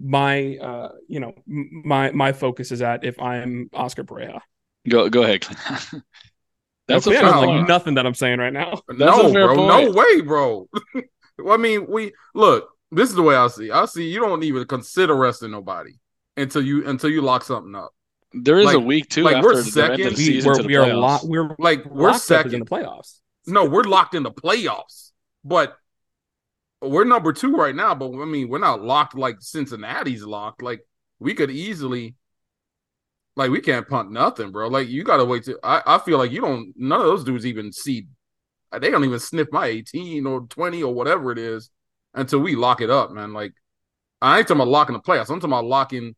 [0.00, 4.40] my uh you know my my focus is at if I'm Oscar Pareja.
[4.88, 5.46] Go go ahead.
[6.88, 8.80] That's a fair like nothing that I'm saying right now.
[8.88, 9.54] That's no, bro.
[9.54, 9.68] Point.
[9.68, 10.68] No way, bro.
[11.48, 12.68] I mean, we look.
[12.92, 13.70] This is the way I see.
[13.70, 15.99] I see you don't even consider resting nobody
[16.36, 17.92] until you until you lock something up.
[18.32, 19.98] There is Like- a week too like, after we're second.
[20.04, 21.22] the We, season we're, to the we are playoffs.
[21.24, 23.18] lo- we're Like we're second in the playoffs.
[23.46, 25.10] No, we're locked in the playoffs,
[25.44, 25.76] but
[26.80, 27.94] we're number two right now.
[27.94, 30.62] But I mean, we're not locked like Cincinnati's locked.
[30.62, 30.86] Like
[31.18, 32.14] we could easily,
[33.36, 34.68] like we can't punt nothing, bro.
[34.68, 35.58] Like you gotta wait to.
[35.62, 36.72] I, I feel like you don't.
[36.76, 38.06] None of those dudes even see.
[38.78, 41.70] They don't even sniff my eighteen or twenty or whatever it is
[42.14, 43.32] until we lock it up, man.
[43.32, 43.52] Like
[44.22, 45.30] I ain't talking about locking the playoffs.
[45.30, 46.14] I'm talking about locking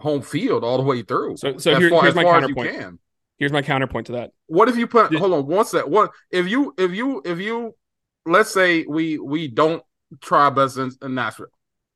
[0.00, 1.36] home field all the way through.
[1.36, 2.70] So- so as here- far, here's as my you counterpoint.
[2.72, 2.98] can.
[3.38, 4.32] Here's my counterpoint to that.
[4.46, 5.86] What if you put Did- hold on one sec?
[5.86, 7.74] What if you if you if you
[8.26, 9.82] let's say we we don't
[10.20, 11.46] try our best in, in Nashville,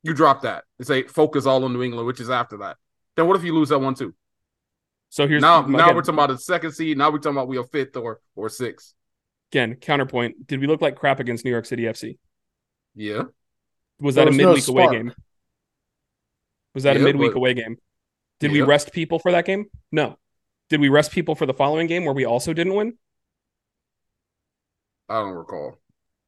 [0.03, 2.77] you drop that and say focus all on New England, which is after that.
[3.17, 4.15] Then what if you lose that one too?
[5.11, 6.97] So here's now again, now we're talking about the second seed.
[6.97, 8.95] Now we're talking about we are fifth or or sixth.
[9.51, 10.47] again counterpoint.
[10.47, 12.19] Did we look like crap against New York City FC?
[12.95, 13.25] Yeah,
[14.01, 15.15] Was There that a was no midweek away game?
[16.75, 17.77] Was that a midweek but- away game?
[18.42, 19.66] Did we rest people for that game?
[19.90, 20.18] No.
[20.68, 22.98] Did we rest people for the following game where we also didn't win?
[25.09, 25.78] I don't recall.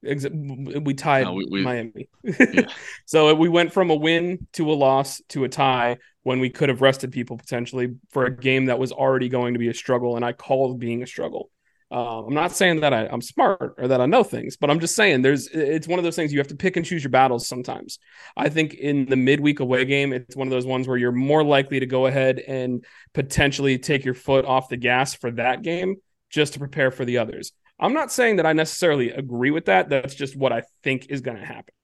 [0.04, 2.08] Ex- We tied No, we- we- Miami.
[2.22, 2.66] Yeah.
[3.06, 6.50] so uh, we went from a win to a loss to a tie when we
[6.50, 9.74] could have rested people potentially for a game that was already going to be a
[9.74, 11.50] struggle, and I called being a struggle.
[11.90, 14.80] Uh, I'm not saying that I, I'm smart or that I know things, but I'm
[14.80, 17.10] just saying there's it's one of those things you have to pick and choose your
[17.10, 17.98] battles sometimes.
[18.36, 21.44] I think in the midweek away game, it's one of those ones where you're more
[21.44, 25.96] likely to go ahead and potentially take your foot off the gas for that game
[26.30, 27.52] just to prepare for the others.
[27.78, 29.88] I'm not saying that I necessarily agree with that.
[29.88, 31.74] That's just what I think is going to happen.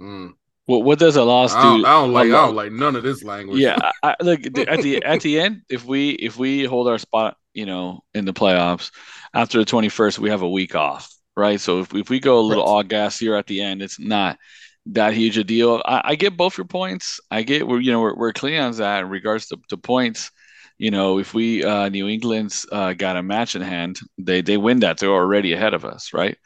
[0.00, 0.32] Mm.
[0.66, 1.84] What what does a loss I, don't.
[1.84, 2.24] I don't like.
[2.26, 3.60] I a lo- don't like none of this language.
[3.60, 6.98] Yeah, I, I- look at the at the end, if we if we hold our
[6.98, 8.90] spot, you know, in the playoffs
[9.34, 11.60] after the twenty first, we have a week off, right?
[11.60, 12.70] So if if we go a little Right.
[12.70, 14.38] all gas here at the end, it's not
[14.86, 15.82] that huge a deal.
[15.84, 17.20] I, I get both your points.
[17.30, 20.30] I get where you know where, where Cleon's at in regards to, to points.
[20.78, 24.56] You know, if we uh, New England's uh, got a match in hand, they they
[24.56, 24.98] win that.
[24.98, 26.36] They're already ahead of us, right?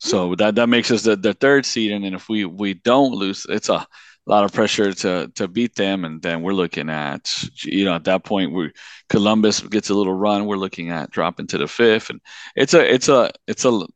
[0.00, 3.12] So that that makes us the, the third seed, and then if we we don't
[3.12, 3.86] lose, it's a
[4.26, 7.30] lot of pressure to to beat them, and then we're looking at
[7.62, 8.72] you know at that point we
[9.10, 10.46] Columbus gets a little run.
[10.46, 12.20] We're looking at dropping to the fifth, and
[12.56, 13.86] it's a it's a it's a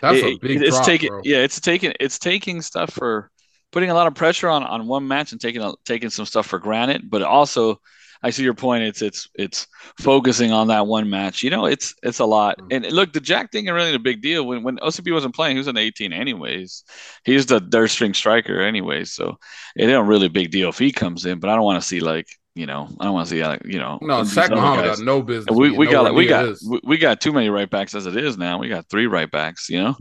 [0.00, 1.20] that's it- a big it's drop, taking bro.
[1.22, 3.30] yeah it's taking it's taking stuff for
[3.72, 6.46] putting a lot of pressure on on one match and taking a, taking some stuff
[6.46, 7.80] for granted but also
[8.22, 9.66] i see your point it's it's it's
[9.98, 12.66] focusing on that one match you know it's it's a lot Mhm.
[12.84, 15.56] and look the jack thing is really a big deal when when OCB wasn't playing
[15.56, 16.84] he was an 18 anyways
[17.24, 19.38] he's the third string striker anyways so
[19.76, 21.86] it ain't a really big deal if he comes in but i don't want to
[21.86, 24.44] see like you know i don't want to see like you know No, these Shaq
[24.46, 25.56] other Muhammad got no business.
[25.56, 26.62] We we got we got this.
[26.68, 28.58] we, we got too many right backs as it is now.
[28.58, 29.68] We got three right backs.
[29.70, 29.96] You know,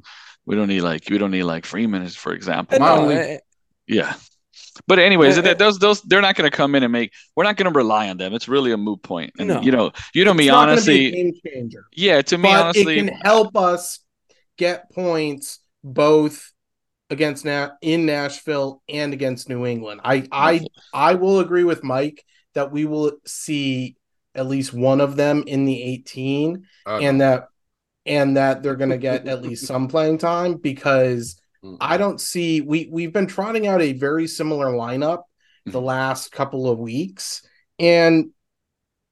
[0.45, 2.77] we don't need like we don't need like Freeman for example.
[2.79, 3.39] My only-
[3.87, 4.15] Yeah.
[4.87, 7.11] But anyways, Uh, those those they're not going to come in and make.
[7.35, 8.33] We're not going to rely on them.
[8.33, 9.31] It's really a moot point.
[9.39, 9.61] And No.
[9.61, 11.11] you know, you know me not gonna be a honestly.
[11.11, 13.99] game changer, Yeah, to me but honestly, it can help us
[14.57, 16.51] get points both
[17.09, 20.01] against Na- in Nashville and against New England.
[20.03, 23.95] I I I will agree with Mike that we will see
[24.35, 27.47] at least one of them in the 18 Uh, and that
[28.05, 31.77] and that they're going to get at least some playing time because mm.
[31.79, 35.23] I don't see we we've been trotting out a very similar lineup
[35.65, 35.85] the Mhm.
[35.85, 37.43] last couple of weeks
[37.79, 38.31] and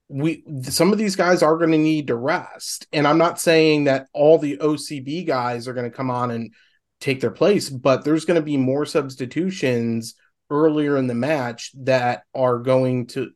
[0.07, 3.83] we some of these guys are going to need to rest and I'm not saying
[3.83, 6.53] that all the OCB guys are going to come on and
[6.99, 10.15] take their place but there's going to be more substitutions
[10.49, 13.29] earlier in the match that are going to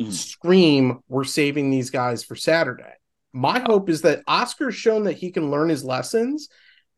[0.00, 0.12] Mhm.
[0.12, 2.94] scream we're saving these guys for Saturday.
[3.32, 6.48] My hope is that Oscar's shown that he can learn his lessons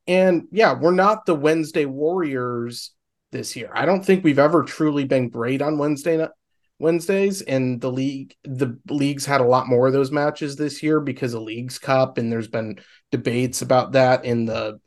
[0.07, 2.93] and yeah, we're not the Wednesday Warriors
[3.33, 3.71] this year.
[3.75, 6.27] I don't think we've ever truly been great on Wednesday
[6.79, 11.01] Wednesdays and the league the leagues had a lot more of those matches this year
[11.01, 12.81] because of Leagues Cup and there's been
[13.13, 14.81] debates about that in the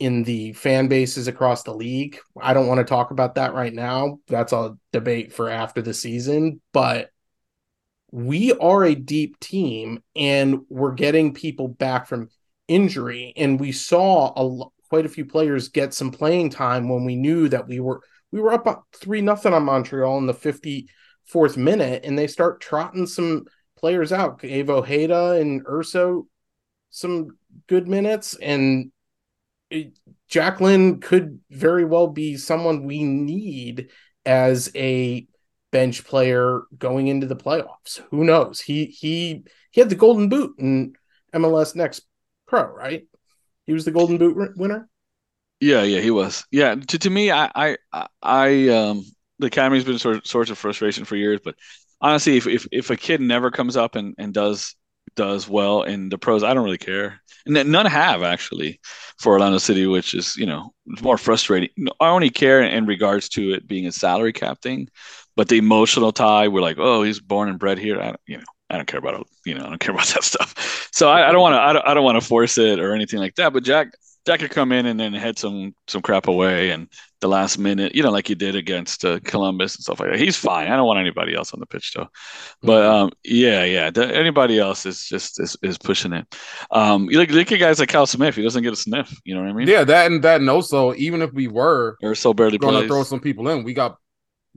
[0.00, 2.18] in the fan bases across the league.
[2.40, 4.18] I don't want to talk about that right now.
[4.28, 7.10] That's a debate for after the season, but
[8.10, 12.28] we are a deep team and we're getting people back from
[12.68, 17.16] injury and we saw a quite a few players get some playing time when we
[17.16, 18.00] knew that we were
[18.30, 23.06] we were up 3 nothing on Montreal in the 54th minute and they start trotting
[23.06, 23.44] some
[23.76, 24.40] players out.
[24.42, 26.26] Avo Heda and Urso
[26.90, 28.92] some good minutes and
[29.70, 33.90] it- Jack Lynn could very well be someone we need
[34.26, 35.26] as a
[35.70, 38.00] bench player going into the playoffs.
[38.10, 38.60] Who knows?
[38.60, 40.94] He he he had the golden boot in
[41.34, 42.07] MLS Next
[42.48, 43.06] Pro, right?
[43.66, 44.88] He was the golden boot winner.
[45.60, 46.44] Yeah, yeah, he was.
[46.50, 49.04] Yeah, to to me, I I I um
[49.38, 51.54] the academy's been sort source of frustration for years, but
[52.00, 54.74] honestly, if if if a kid never comes up and and does
[55.16, 57.20] does well in the pros, I don't really care.
[57.46, 58.80] And none have actually
[59.18, 61.70] for Orlando City, which is you know more frustrating.
[62.00, 64.88] I only care in regards to it being a salary cap thing,
[65.36, 68.00] but the emotional tie, we're like, oh, he's born and bred here.
[68.00, 70.88] I, you know, I don't care about you know, I don't care about that stuff.
[70.92, 72.94] So I, I don't want to, I don't, I don't want to force it or
[72.94, 73.52] anything like that.
[73.52, 73.88] But Jack,
[74.26, 76.88] Jack could come in and then head some some crap away and
[77.20, 80.20] the last minute, you know, like he did against uh, Columbus and stuff like that.
[80.20, 80.68] He's fine.
[80.70, 82.08] I don't want anybody else on the pitch though.
[82.62, 82.94] But mm-hmm.
[83.04, 86.26] um, yeah, yeah, the, anybody else is just is, is pushing it.
[86.70, 88.36] Um, you look, look at guys like Kyle Smith.
[88.36, 89.18] He doesn't get a sniff.
[89.24, 89.66] You know what I mean?
[89.66, 92.86] Yeah, that and that, and also even if we were or so barely going to
[92.86, 93.96] throw some people in, we got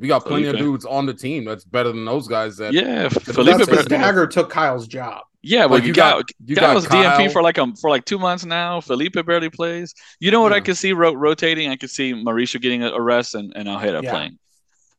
[0.01, 0.59] we got plenty Felipe.
[0.59, 2.57] of dudes on the team that's better than those guys.
[2.57, 5.23] That yeah, Felipe Dagur took Kyle's job.
[5.43, 8.05] Yeah, but like you got, got you got was DNP for like um for like
[8.05, 8.81] two months now.
[8.81, 9.93] Felipe barely plays.
[10.19, 10.57] You know what yeah.
[10.57, 11.69] I could see ro- rotating?
[11.69, 14.11] I could see Mauricio getting a rest and and Ojeda yeah.
[14.11, 14.39] playing.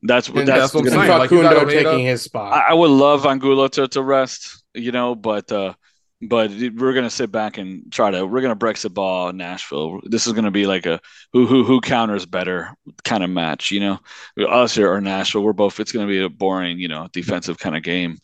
[0.03, 1.57] That's what that's, that's what I'm saying.
[1.57, 2.53] Like taking his spot.
[2.53, 5.73] I, I, would love Angulo to, to rest, you know, but uh
[6.21, 9.99] but we're gonna sit back and try to we're gonna Brexit ball Nashville.
[10.03, 10.99] This is gonna be like a
[11.33, 12.73] who who who counters better
[13.03, 13.99] kind of match, you know.
[14.37, 15.79] Us or Nashville, we're both.
[15.79, 18.17] It's gonna be a boring, you know, defensive kind of game.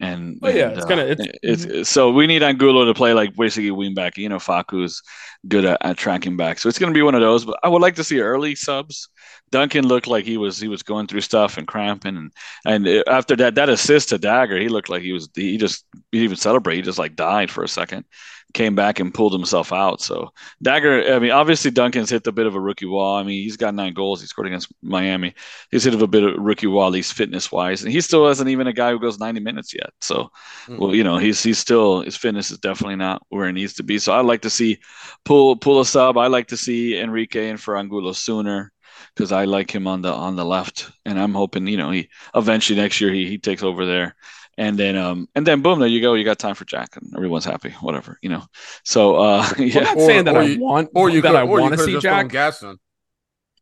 [0.00, 1.82] And, oh, yeah, it's uh, gonna it's, it's, mm-hmm.
[1.84, 4.16] so we need Angulo to play like basically wing back.
[4.16, 5.00] You know, Facu's
[5.46, 7.44] good at, at tracking back, so it's gonna be one of those.
[7.44, 9.08] But I would like to see early subs.
[9.54, 12.32] Duncan looked like he was he was going through stuff and cramping, and
[12.66, 16.24] and after that that assist to Dagur, he looked like he was he just he
[16.24, 16.74] even celebrate.
[16.74, 18.04] He just like died for a second,
[18.52, 20.00] came back and pulled himself out.
[20.00, 20.32] So
[20.64, 23.14] Dagur, I mean, obviously Duncan's hit a bit of a rookie wall.
[23.14, 24.20] I mean, he's got nine goals.
[24.20, 25.34] He scored against Miami.
[25.70, 28.26] He's hit a bit of a rookie wall, at least fitness wise, and he still
[28.26, 29.90] isn't even a guy who goes 90 minutes yet.
[30.00, 30.32] So,
[30.66, 30.78] mm-hmm.
[30.78, 33.84] well, you know, he's he's still his fitness is definitely not where it needs to
[33.84, 34.00] be.
[34.00, 34.80] So I'd like to see
[35.24, 36.18] pull pull a sub.
[36.18, 38.72] I like to see Enrique and for Angulo sooner
[39.14, 42.08] because I like him on the on the left, and I'm hoping you know he
[42.34, 44.16] eventually next year he he takes over there.
[44.56, 46.14] And then um and then boom there you go.
[46.14, 48.44] You got time for jack and everyone's happy whatever you know.
[48.84, 49.78] So uh yeah.
[49.78, 51.98] i'm not or, saying that i want or you that could, i want to see
[51.98, 52.28] jack.
[52.28, 52.78] Gaston.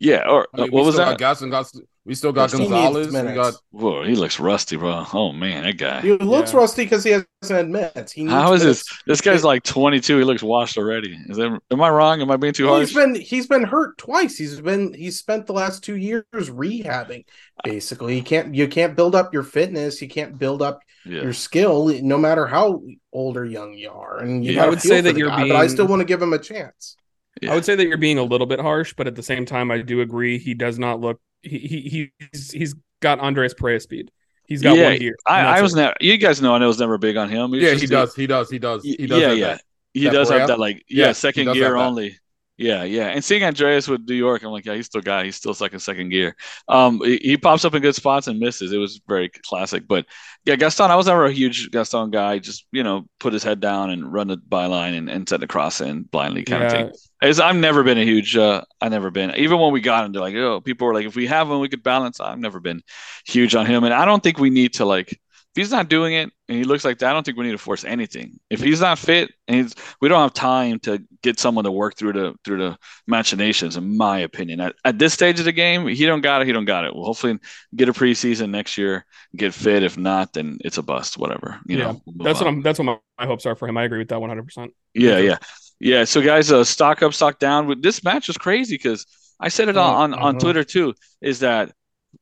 [0.02, 1.66] Yeah or I mean, what was that Gaston got
[2.04, 3.12] we still got Gonzalez.
[3.12, 3.54] We got.
[3.70, 5.06] Whoa, he looks rusty, bro.
[5.12, 6.00] Oh man, that guy.
[6.00, 6.58] He looks yeah.
[6.58, 8.10] rusty because he hasn't had minutes.
[8.10, 8.84] He How is this?
[9.06, 10.18] This guy's like 22.
[10.18, 11.16] He looks washed already.
[11.28, 11.60] Is that?
[11.70, 12.20] Am I wrong?
[12.20, 12.88] Am I being too harsh?
[12.88, 14.36] He's been he's been hurt twice.
[14.36, 17.24] He's been he's spent the last two years rehabbing.
[17.62, 20.02] Basically, you can't you can't build up your fitness.
[20.02, 21.22] You can't build up yeah.
[21.22, 24.18] your skill, no matter how old or young you are.
[24.18, 25.48] And you yeah, I would say that you're guy, being.
[25.50, 26.96] But I still want to give him a chance.
[27.42, 27.52] Yeah.
[27.52, 29.70] I would say that you're being a little bit harsh, but at the same time,
[29.70, 34.10] I do agree he does not look he, he he's he's got Andres Perea speed.
[34.46, 35.16] He's got yeah, one gear.
[35.26, 35.94] I, I was never.
[36.00, 37.54] You guys know I was never big on him.
[37.54, 38.50] yeah, he does, he does.
[38.50, 38.82] He does.
[38.82, 39.20] He does.
[39.20, 39.46] Yeah, yeah.
[39.46, 39.62] That,
[39.94, 42.18] he that does have that like yeah, yeah second gear only.
[42.62, 43.08] Yeah, yeah.
[43.08, 45.80] And seeing Andreas with New York, I'm like, yeah, he's still got, he's still second,
[45.80, 46.36] second gear.
[46.68, 48.70] Um, he, he, pops up in good spots and misses.
[48.70, 49.88] It was very classic.
[49.88, 50.06] But
[50.44, 52.38] yeah, Gaston, I was never a huge Gaston guy.
[52.38, 55.48] Just you know, put his head down and run the byline and, and set the
[55.48, 56.66] cross in blindly kind yeah.
[56.66, 56.92] of thing.
[57.20, 58.36] As I've never been a huge.
[58.36, 59.34] Uh, I've never been.
[59.34, 61.58] Even when we got him, they're like, oh, people were like, if we have him,
[61.58, 62.20] we could balance.
[62.20, 62.82] I've never been
[63.26, 65.18] huge on him, and I don't think we need to like
[65.54, 67.52] if he's not doing it and he looks like that, I don't think we need
[67.52, 68.40] to force anything.
[68.48, 71.94] If he's not fit and he's, we don't have time to get someone to work
[71.94, 74.60] through the through the machinations, in my opinion.
[74.62, 76.46] At, at this stage of the game, he don't got it.
[76.46, 76.94] He don't got it.
[76.94, 77.38] We'll hopefully
[77.76, 79.04] get a preseason next year,
[79.36, 79.82] get fit.
[79.82, 81.18] If not, then it's a bust.
[81.18, 81.60] Whatever.
[81.66, 82.46] You yeah, know, we'll that's on.
[82.46, 82.62] what I'm.
[82.62, 83.76] That's what my, my, hopes are for him.
[83.76, 84.42] I agree with that 100.
[84.42, 85.36] percent Yeah, yeah,
[85.80, 86.04] yeah.
[86.04, 87.82] So guys, uh, stock up, stock down.
[87.82, 89.06] This match was crazy because
[89.38, 90.38] I said it on on, on uh-huh.
[90.38, 90.94] Twitter too.
[91.20, 91.72] Is that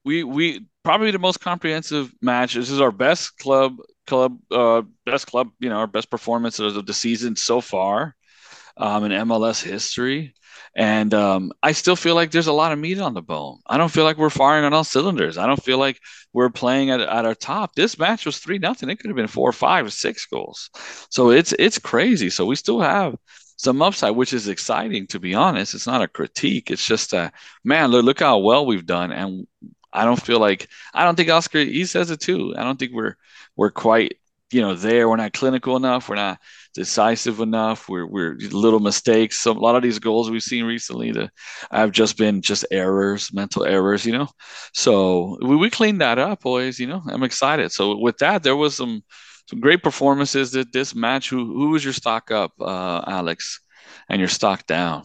[0.05, 2.55] we we probably the most comprehensive match.
[2.55, 3.77] This is our best club
[4.07, 8.15] club uh, best club you know our best performance of the season so far
[8.77, 10.35] um, in MLS history.
[10.77, 13.59] And um, I still feel like there's a lot of meat on the bone.
[13.67, 15.37] I don't feel like we're firing on all cylinders.
[15.37, 15.99] I don't feel like
[16.33, 17.75] we're playing at, at our top.
[17.75, 18.89] This match was three nothing.
[18.89, 20.71] It could have been four, five, or six goals.
[21.11, 22.31] So it's it's crazy.
[22.31, 23.17] So we still have
[23.57, 25.75] some upside, which is exciting to be honest.
[25.75, 26.71] It's not a critique.
[26.71, 27.33] It's just a
[27.65, 29.13] man, look, look how well we've done.
[29.13, 29.47] And
[29.93, 32.55] I don't feel like I don't think Oscar he says it too.
[32.57, 33.17] I don't think we're
[33.57, 34.17] we're quite
[34.53, 35.09] you know there.
[35.09, 36.09] We're not clinical enough.
[36.09, 36.39] We're not
[36.75, 37.89] decisive enough.
[37.89, 39.39] We're we're little mistakes.
[39.39, 41.31] So a lot of these goals we've seen recently that
[41.71, 44.05] have just been just errors, mental errors.
[44.05, 44.29] You know,
[44.75, 46.79] so we we cleaned that up, boys.
[46.79, 47.73] You know, I'm excited.
[47.73, 49.03] So with that, there was some
[49.49, 51.31] some great performances that this match.
[51.31, 53.61] Who who was your stock up, uh, Alex,
[54.09, 55.05] and your stock down?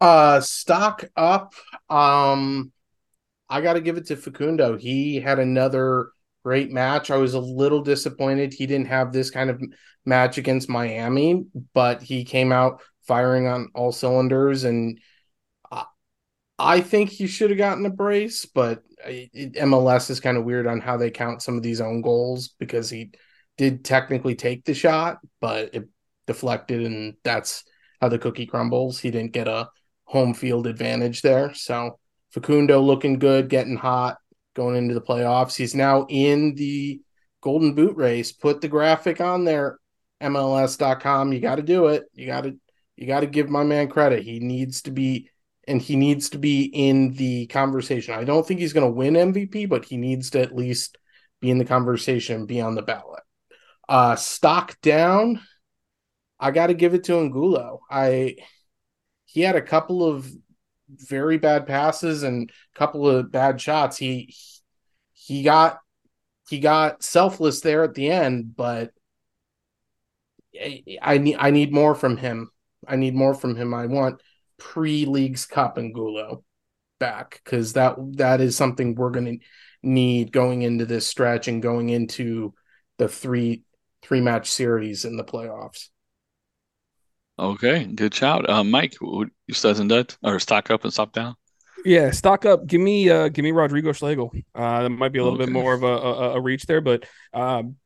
[0.00, 1.54] Uh, stock up.
[1.88, 2.72] Um,
[3.48, 4.76] I got to give it to Facundo.
[4.76, 6.10] He had another
[6.44, 7.10] great match.
[7.10, 9.60] I was a little disappointed he didn't have this kind of
[10.04, 14.64] match against Miami, but he came out firing on all cylinders.
[14.64, 15.00] And
[16.58, 20.80] I, think he should have gotten a brace, but MLS is kind of weird on
[20.80, 23.12] how they count some of these own goals because he
[23.56, 25.88] did technically take the shot, but it
[26.26, 27.64] deflected, and that's
[28.00, 28.98] how the cookie crumbles.
[28.98, 29.68] He didn't get a
[30.06, 31.52] home field advantage there.
[31.54, 31.98] So
[32.30, 34.18] Facundo looking good, getting hot,
[34.54, 35.56] going into the playoffs.
[35.56, 37.00] He's now in the
[37.42, 38.32] Golden Boot race.
[38.32, 39.78] Put the graphic on there,
[40.22, 41.32] MLS.com.
[41.32, 42.04] You got to do it.
[42.14, 42.56] You got to
[42.96, 44.22] you got to give my man credit.
[44.22, 45.28] He needs to be
[45.68, 48.14] and he needs to be in the conversation.
[48.14, 50.96] I don't think he's going to win MVP, but he needs to at least
[51.40, 53.22] be in the conversation, be on the ballot.
[53.88, 55.40] Uh stock down.
[56.38, 57.80] I got to give it to Angulo.
[57.90, 58.36] I
[59.36, 60.26] he had a couple of
[60.88, 63.98] very bad passes and a couple of bad shots.
[63.98, 64.34] He
[65.12, 65.78] he got
[66.48, 68.92] he got selfless there at the end, but
[71.02, 72.50] I, need I need more from him.
[72.88, 73.74] I need more from him.
[73.74, 74.22] I want
[74.56, 76.42] pre leagues cup Angulo
[76.98, 79.46] back because that that is something we're going to
[79.82, 82.54] need going into this stretch and going into
[82.96, 83.64] the three
[84.00, 85.90] three match series in the playoffs.
[87.38, 88.96] Okay, good shout, uh, Mike.
[89.00, 91.36] You studs and duds or stock up and stock down?
[91.84, 92.66] Yeah, stock up.
[92.66, 94.32] Give me, uh, give me Rodrigo Schlegel.
[94.54, 95.44] Uh, that might be a little okay.
[95.46, 97.76] bit more of a, a, a reach there, but um,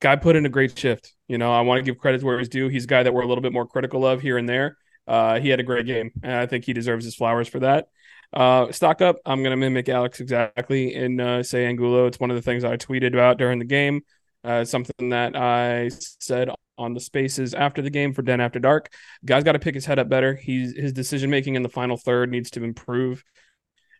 [0.00, 1.14] guy put in a great shift.
[1.26, 2.68] You know, I want to give credit where he's due.
[2.68, 4.76] He's a guy that we're a little bit more critical of here and there.
[5.06, 7.88] Uh, he had a great game, and I think he deserves his flowers for that.
[8.30, 9.16] Uh, stock up.
[9.24, 12.06] I'm going to mimic Alex exactly and uh, say Angulo.
[12.06, 14.02] It's one of the things I tweeted about during the game.
[14.44, 15.90] Uh, something that I
[16.20, 18.92] said on the spaces after the game for Den After Dark.
[19.24, 20.34] Guy's got to pick his head up better.
[20.34, 23.24] He's his decision making in the final third needs to improve.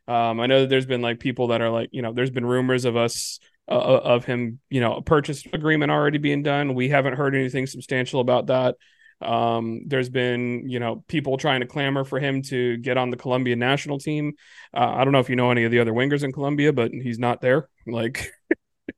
[0.06, 2.46] Um, I know that there's been like people that are like, you know, there's been
[2.46, 3.38] rumors of us
[3.68, 6.74] uh, uh, of him, you know, a purchase agreement already being done.
[6.74, 8.76] We haven't heard anything substantial about that.
[9.20, 13.16] Um, there's been, you know, people trying to clamor for him to get on the
[13.18, 14.34] Colombia national team.
[14.74, 16.92] Uh, I don't know if you know any of the other wingers in Colombia, but
[16.92, 17.68] he's not there.
[17.86, 18.30] Like,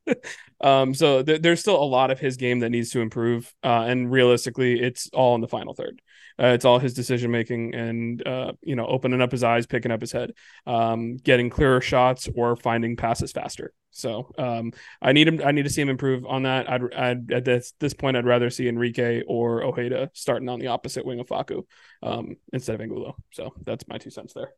[0.60, 3.52] um, so th- there's still a lot of his game that needs to improve.
[3.62, 6.00] Uh, and realistically, it's all in the final third.
[6.40, 9.92] Uh, it's all his decision making and uh, you know opening up his eyes, picking
[9.92, 10.32] up his head,
[10.66, 13.72] um, getting clearer shots, or finding passes faster.
[13.90, 14.72] So um,
[15.02, 15.40] I need him.
[15.44, 16.70] I need to see him improve on that.
[16.70, 20.68] I'd, I'd at this, this point, I'd rather see Enrique or Ojeda starting on the
[20.68, 21.64] opposite wing of Facu
[22.02, 23.16] um, instead of Angulo.
[23.32, 24.52] So that's my two cents there.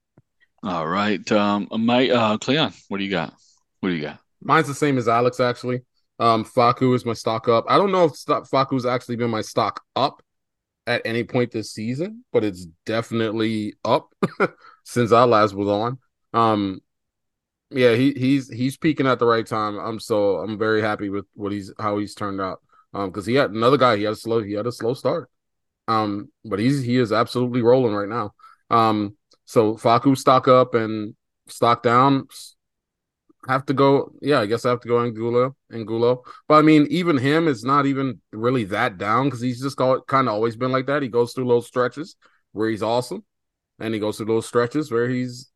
[0.63, 3.35] All right, um, my uh, Cleon, what do you got?
[3.81, 4.21] What do you got?
[4.45, 5.83] Mine's the same as Alex actually.
[6.19, 7.65] Um, Facu is my stock up.
[7.69, 10.23] I don't know if Facu's actually been my stock up
[10.87, 14.13] at any point this season, but it's definitely up
[14.85, 15.99] since I last was on.
[16.33, 16.81] Um,
[17.71, 19.79] yeah, he he's he's peaking at the right time.
[19.79, 22.61] I'm so I'm very happy with what he's how he's turned out.
[22.95, 25.31] Um, because he had another guy, he had a slow he had a slow start.
[25.89, 28.35] Um, but he's he is absolutely rolling right now.
[28.71, 31.15] Um, so Facu stock up and
[31.49, 32.27] stock down
[33.49, 34.13] have to go.
[34.21, 35.57] Yeah, I guess I have to go Angulo.
[35.73, 39.77] Angulo, but I mean, even him is not even really that down because he's just
[39.77, 41.03] kind of always been like that.
[41.03, 42.17] He goes through little stretches
[42.53, 43.25] where he's awesome,
[43.79, 45.51] and he goes through those stretches where he's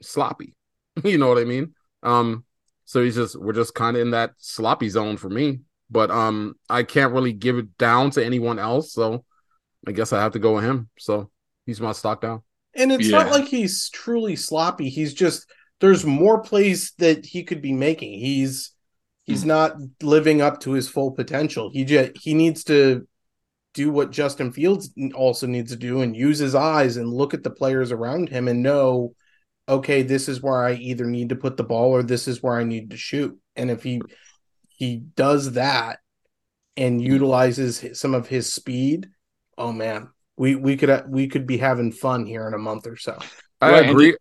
[0.00, 0.54] sloppy.
[1.04, 1.74] you know what I mean?
[2.02, 2.44] Um,
[2.84, 5.60] so he's just we're just kind of in that sloppy zone for me.
[5.90, 9.24] But um, I can't really give it down to anyone else, so
[9.86, 10.88] I guess I have to go with him.
[10.98, 11.30] So
[11.66, 12.42] he's my stock down.
[12.74, 13.18] And it's yeah.
[13.18, 14.88] not like he's truly sloppy.
[14.88, 15.46] He's just
[15.82, 18.12] there's more plays that he could be making.
[18.12, 18.70] He's
[19.24, 19.48] he's hmm.
[19.48, 21.70] not living up to his full potential.
[21.72, 23.06] He just he needs to
[23.74, 27.42] do what Justin Fields also needs to do and use his eyes and look at
[27.42, 29.14] the players around him and know
[29.68, 32.56] okay, this is where I either need to put the ball or this is where
[32.56, 33.36] I need to shoot.
[33.56, 34.02] And if he
[34.68, 35.98] he does that
[36.76, 39.08] and utilizes some of his speed,
[39.58, 42.96] oh man, we we could we could be having fun here in a month or
[42.96, 43.18] so.
[43.60, 44.16] I agree.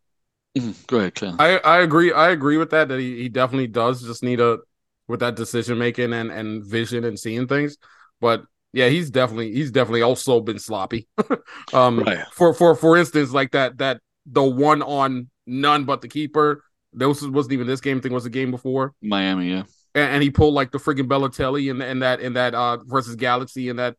[0.57, 0.71] Mm-hmm.
[0.87, 1.35] Go ahead.
[1.39, 2.11] I, I agree.
[2.11, 2.89] I agree with that.
[2.89, 4.59] That he, he definitely does just need a
[5.07, 7.77] with that decision making and and vision and seeing things.
[8.19, 11.07] But yeah, he's definitely he's definitely also been sloppy.
[11.73, 12.25] um, right.
[12.33, 16.63] for for for instance, like that that the one on none but the keeper.
[16.93, 18.11] This wasn't even this game thing.
[18.11, 19.51] Was the game before Miami?
[19.51, 19.63] Yeah,
[19.95, 23.15] and, and he pulled like the freaking Balotelli in, in that in that uh versus
[23.15, 23.95] Galaxy in that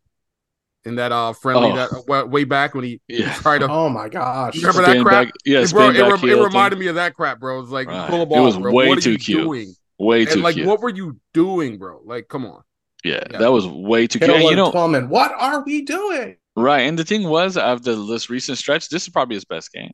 [0.85, 2.05] in that uh friendly oh.
[2.07, 3.33] that way back when he, yeah.
[3.35, 3.69] tried to.
[3.69, 4.57] Oh my gosh!
[4.57, 5.27] Remember that crap?
[5.27, 5.91] Back, yeah, bro.
[5.91, 7.59] It, it, it reminded me of that crap, bro.
[7.59, 8.09] It was like right.
[8.09, 8.39] pull a ball.
[8.39, 8.73] It was bro.
[8.73, 9.43] way what too cute.
[9.43, 9.75] Doing?
[9.99, 10.67] Way and too like, cute.
[10.67, 12.01] what were you doing, bro?
[12.05, 12.63] Like, come on.
[13.05, 13.39] Yeah, yeah.
[13.39, 14.31] that was way too cute.
[14.31, 16.37] And, you know, Twoman, what are we doing?
[16.57, 19.73] Right, and the thing was, after the this recent stretch, this is probably his best
[19.73, 19.93] game.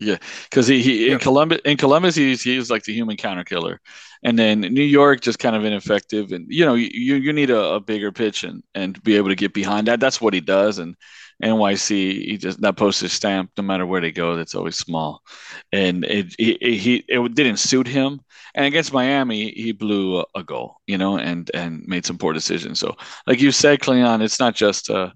[0.00, 3.80] Yeah, because he, he in Columbus in Columbus he's he's like the human counter killer,
[4.22, 7.60] and then New York just kind of ineffective, and you know you you need a,
[7.74, 9.98] a bigger pitch and and be able to get behind that.
[9.98, 10.94] That's what he does, and
[11.42, 13.50] NYC he just that postage stamp.
[13.56, 15.20] No matter where they go, that's always small,
[15.72, 18.20] and it he, he it didn't suit him.
[18.54, 22.32] And against Miami, he blew a, a goal, you know, and and made some poor
[22.32, 22.78] decisions.
[22.78, 22.94] So
[23.26, 25.10] like you said, Cleon, it's not just uh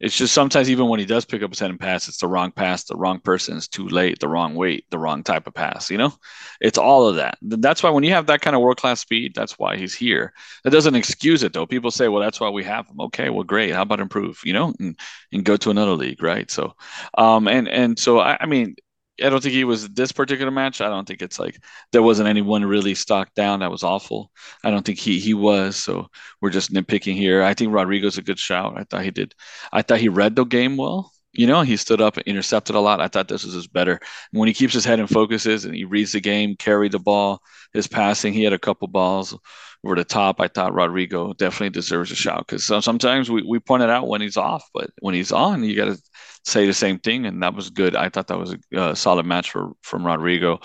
[0.00, 2.28] it's just sometimes even when he does pick up his head and pass, it's the
[2.28, 5.54] wrong pass, the wrong person, it's too late, the wrong weight, the wrong type of
[5.54, 5.90] pass.
[5.90, 6.12] You know,
[6.60, 7.38] it's all of that.
[7.42, 10.32] That's why when you have that kind of world class speed, that's why he's here.
[10.64, 11.66] That doesn't excuse it though.
[11.66, 13.00] People say, well, that's why we have him.
[13.00, 13.74] Okay, well, great.
[13.74, 14.40] How about improve?
[14.44, 14.98] You know, and
[15.32, 16.50] and go to another league, right?
[16.50, 16.74] So,
[17.16, 18.76] um, and and so I, I mean.
[19.22, 20.80] I don't think he was this particular match.
[20.80, 21.60] I don't think it's like
[21.92, 24.30] there wasn't anyone really stocked down that was awful.
[24.64, 25.76] I don't think he he was.
[25.76, 26.08] So
[26.40, 27.42] we're just nitpicking here.
[27.42, 28.74] I think Rodrigo's a good shout.
[28.76, 29.34] I thought he did.
[29.72, 31.12] I thought he read the game well.
[31.32, 33.00] You know, he stood up and intercepted a lot.
[33.00, 34.00] I thought this was his better.
[34.32, 37.42] When he keeps his head and focuses and he reads the game, carried the ball,
[37.72, 39.36] his passing, he had a couple balls
[39.84, 40.40] over the top.
[40.40, 44.20] I thought Rodrigo definitely deserves a shout because sometimes we, we point it out when
[44.20, 46.02] he's off, but when he's on, you got to
[46.44, 47.26] say the same thing.
[47.26, 47.94] And that was good.
[47.94, 50.60] I thought that was a solid match for from Rodrigo.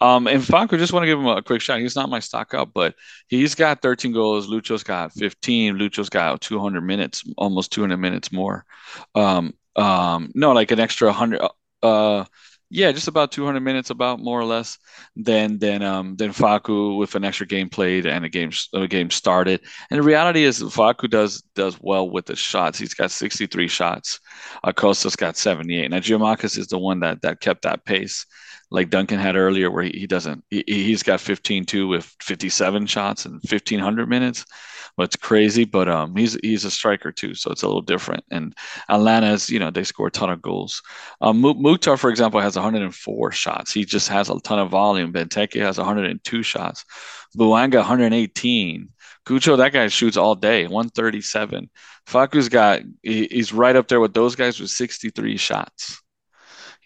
[0.00, 1.80] Um, and Falco, just want to give him a quick shout.
[1.80, 2.94] He's not my stock up, but
[3.28, 4.48] he's got 13 goals.
[4.48, 5.76] Lucho's got 15.
[5.76, 8.64] Lucho's got 200 minutes, almost 200 minutes more.
[9.14, 11.40] Um, um, no, like an extra 100.
[11.82, 12.24] Uh,
[12.70, 14.78] yeah, just about 200 minutes, about more or less.
[15.16, 19.10] Then, then, um, then Facu with an extra game played and a game a game
[19.10, 19.60] started.
[19.90, 22.78] And the reality is, Facu does does well with the shots.
[22.78, 24.20] He's got 63 shots.
[24.64, 25.90] Acosta's got 78.
[25.90, 28.26] Now, Giakoumakis is the one that that kept that pace,
[28.70, 30.44] like Duncan had earlier, where he, he doesn't.
[30.50, 34.44] He, he's got 15 too with 57 shots and 1500 minutes.
[34.96, 38.24] Well, it's crazy, but um, he's he's a striker too, so it's a little different.
[38.32, 38.52] And
[38.88, 40.82] Atlanta's, you know, they score a ton of goals.
[41.20, 43.72] Um, Mukhtar, for example, has 104 shots.
[43.72, 45.12] He just has a ton of volume.
[45.12, 46.84] Benteke has 102 shots.
[47.36, 48.88] Bouanga 118.
[49.24, 51.70] Cucho, that guy shoots all day, 137.
[52.06, 56.02] Facu's got he's right up there with those guys with 63 shots.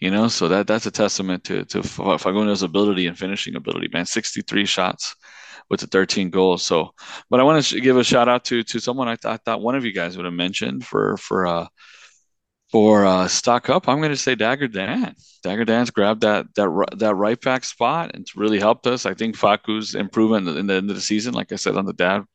[0.03, 4.05] You know, so that that's a testament to to Facundo's ability and finishing ability, man.
[4.05, 5.15] 63 shots
[5.69, 6.61] with the 13 goals.
[6.61, 6.93] So,
[7.29, 9.61] but I want to give a shout out to to someone I, th- I thought
[9.61, 11.67] one of you guys would have mentioned for for uh
[12.69, 13.87] for uh stock up.
[13.87, 15.15] I'm going to say Dagur Dan.
[15.41, 19.05] Dagur Dan's grabbed that that that right back spot and it's really helped us.
[19.05, 21.93] I think Facu's improvement in the end of the season, like I said on the
[21.93, 22.25] dad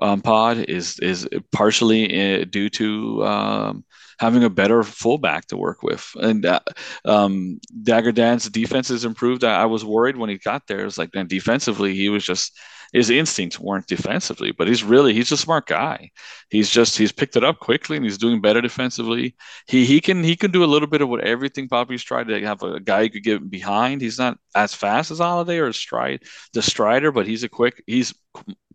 [0.00, 3.84] um, pod, is is partially uh, due to um,
[4.18, 6.08] having a better fullback to work with.
[6.14, 6.60] And uh,
[7.04, 9.44] um, Dagur Dan's defense has improved.
[9.44, 10.86] I, I, was worried when he got there.
[10.86, 12.56] It's like, man, defensively, he was just
[12.92, 16.10] his instincts weren't defensively, but he's really he's a smart guy.
[16.50, 19.34] He's just he's picked it up quickly and he's doing better defensively.
[19.66, 22.40] He he can he can do a little bit of what everything Poppy's tried to
[22.40, 24.00] have a guy who could get behind.
[24.00, 26.22] He's not as fast as Halliday or Stride
[26.52, 28.14] the Strider, but he's a quick he's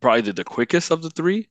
[0.02, 1.50] probably the, the quickest of the three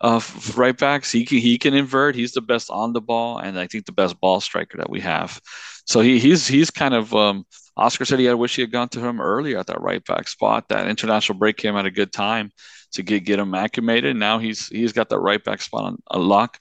[0.00, 0.20] uh,
[0.56, 1.10] right backs.
[1.10, 2.14] He can he can invert.
[2.14, 5.00] He's the best on the ball, and I think the best ball striker that we
[5.00, 5.40] have.
[5.86, 7.44] So he he's he's kind of um,
[7.76, 10.28] Oscar said he had wish he had gone to him earlier at that right back
[10.28, 10.68] spot.
[10.68, 12.52] That international break came at a good time
[12.92, 14.16] to get get him acclimated.
[14.16, 16.58] Now he's he's got that right back spot on a lock.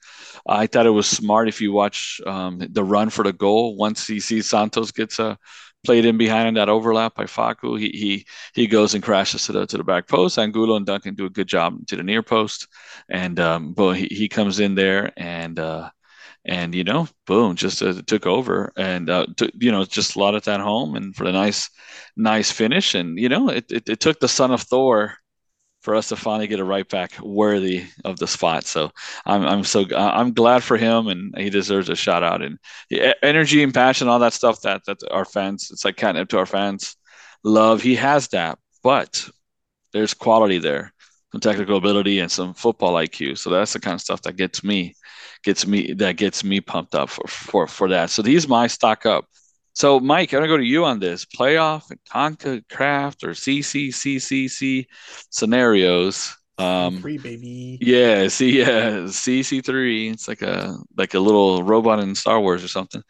[0.48, 3.76] I thought it was smart if you watch um, the run for the goal.
[3.76, 5.38] Once he sees Santos gets a
[5.84, 7.80] played in behind in that overlap by Facu.
[7.80, 10.40] He he he goes and crashes to the to the back post.
[10.40, 12.68] Angulo and Duncan do a good job to the near post,
[13.10, 15.90] and um, but he, he comes in there and uh,
[16.46, 20.44] and you know, boom, just uh, took over and uh, t- you know just slotted
[20.44, 21.70] that home and for a nice
[22.18, 22.96] nice finish.
[22.96, 25.16] And you know, it, it, it took the son of Thor
[25.82, 28.64] for us to finally get a right back worthy of the spot.
[28.66, 28.92] So
[29.26, 32.42] I'm I'm so I'm glad for him, and he deserves a shout out.
[32.42, 32.58] And
[33.22, 36.46] energy and passion, all that stuff that that our fans, it's like catnip to our
[36.46, 36.96] fans.
[37.44, 39.30] Love, he has that, but
[39.92, 40.94] there's quality there,
[41.34, 43.40] some technical ability and some football IQ.
[43.40, 44.96] So that's the kind of stuff that gets me,
[45.44, 48.12] gets me that gets me pumped up for for for that.
[48.12, 49.26] So he's my stock up.
[49.74, 54.86] So, Mike, I'm gonna go to you on this playoff and CONCACAF or CCCCC
[55.32, 56.38] scenarios.
[56.58, 57.80] Um, three baby.
[57.82, 60.10] Yeah, see, yeah, CC three.
[60.10, 63.02] It's like a like a little robot in Star Wars or something.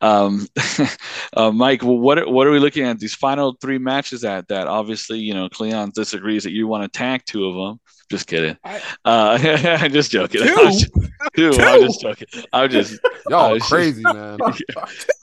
[0.00, 0.46] Um,
[1.36, 2.98] uh, Mike, what what are we looking at?
[3.00, 6.98] These final three matches that that obviously you know Cleon disagrees that you want to
[6.98, 7.80] tank two of them.
[8.10, 8.56] Just kidding.
[8.64, 9.38] I, uh,
[9.80, 10.42] I'm just joking.
[10.42, 10.54] Two?
[10.58, 10.90] I'm just,
[11.34, 11.52] two.
[11.52, 12.28] I'm just joking.
[12.52, 14.38] I'm just y'all crazy, man.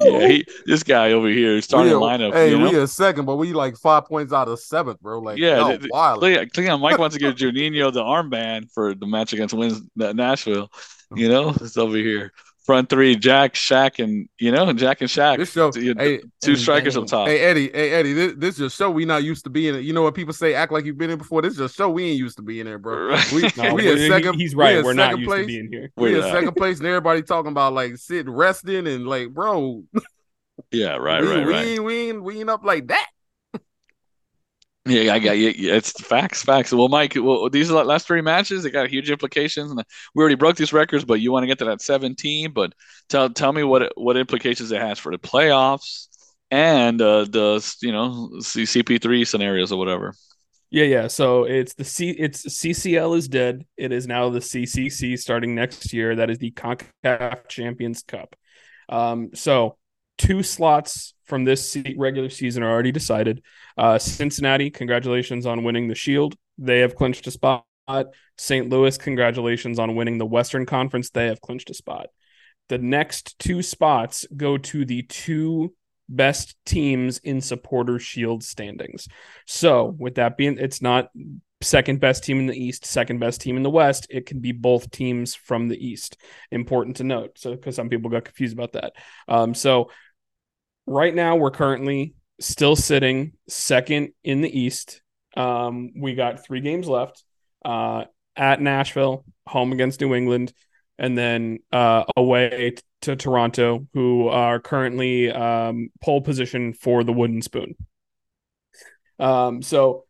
[0.02, 2.34] yeah, he, this guy over here is starting we a, lineup.
[2.34, 2.70] Hey, you know?
[2.70, 5.20] we a second, but we like five points out of seven, bro.
[5.20, 6.20] Like, yeah, no, wild.
[6.20, 10.72] Cleon, Cleon, Mike wants to give Juninho the armband for the match against Wins Nashville.
[11.16, 12.34] You know, it's over here.
[12.70, 15.40] Front three, Jack, Shak, and you know, Jack and Shak.
[15.40, 17.04] This show, You- hey, two and strikers Benny.
[17.06, 17.28] up top.
[17.28, 19.84] Hey Eddie, hey Eddie, this, this is a show we not used to be in.
[19.84, 20.54] You know what people say?
[20.54, 21.42] Act like you've been in before.
[21.42, 23.08] This is a show we ain't used to be in there, bro.
[23.08, 23.32] Right.
[23.32, 24.36] We, No, we he- in second.
[24.36, 24.84] he's right.
[24.84, 25.42] We're not used place.
[25.42, 25.90] to being here.
[25.98, 29.84] We We're in second place, and everybody talking about like sitting, resting, and like, bro,
[30.72, 31.66] yeah, right, we, right, we right.
[31.70, 33.08] ain't we ain't we ain't up like that.
[34.90, 36.72] Yeah, I got yeah, yeah, it's facts, facts.
[36.74, 38.64] Well, Mike, well, these last three matches.
[38.64, 39.84] They got huge implications, and
[40.16, 41.06] we already broke these records.
[41.06, 42.54] But you want to get to that 17.
[42.54, 42.74] But
[43.10, 46.08] tell tell me what what implications it has for the playoffs
[46.50, 50.14] and uh, the you know C- CP3 scenarios or whatever.
[50.72, 51.08] Yeah, yeah.
[51.08, 52.12] So it's the C.
[52.12, 53.66] It's CCL is dead.
[53.76, 56.16] It is now the CCC starting next year.
[56.16, 58.36] That is the Concacaf Champions Cup.
[58.88, 59.78] Um, so
[60.20, 63.42] two slots from this regular season are already decided.
[63.78, 66.36] Uh, Cincinnati, congratulations on winning the Shield.
[66.60, 67.66] They have clinched a spot.
[68.38, 68.70] St.
[68.70, 71.10] Louis, congratulations on winning the Western Conference.
[71.10, 72.08] They have clinched a spot.
[72.68, 75.74] The next two spots go to the two
[76.08, 79.08] best teams in supporter shield standings.
[79.48, 81.10] So, with that being, it's not
[81.62, 84.08] second best team in the East, second best team in the West.
[84.10, 86.18] It can be both teams from the East.
[86.52, 87.40] Important to note.
[87.40, 88.94] So, because some people got confused about that.
[89.28, 89.90] Um, so,
[90.90, 95.02] right now, we're currently still sitting second in the East.
[95.38, 97.24] Um, we got three games left
[97.64, 100.52] uh, at Nashville, home against New England,
[100.98, 107.14] and then uh, away t- to Toronto, who are currently um, pole position for the
[107.14, 107.76] Wooden Spoon.
[109.20, 110.06] Um, so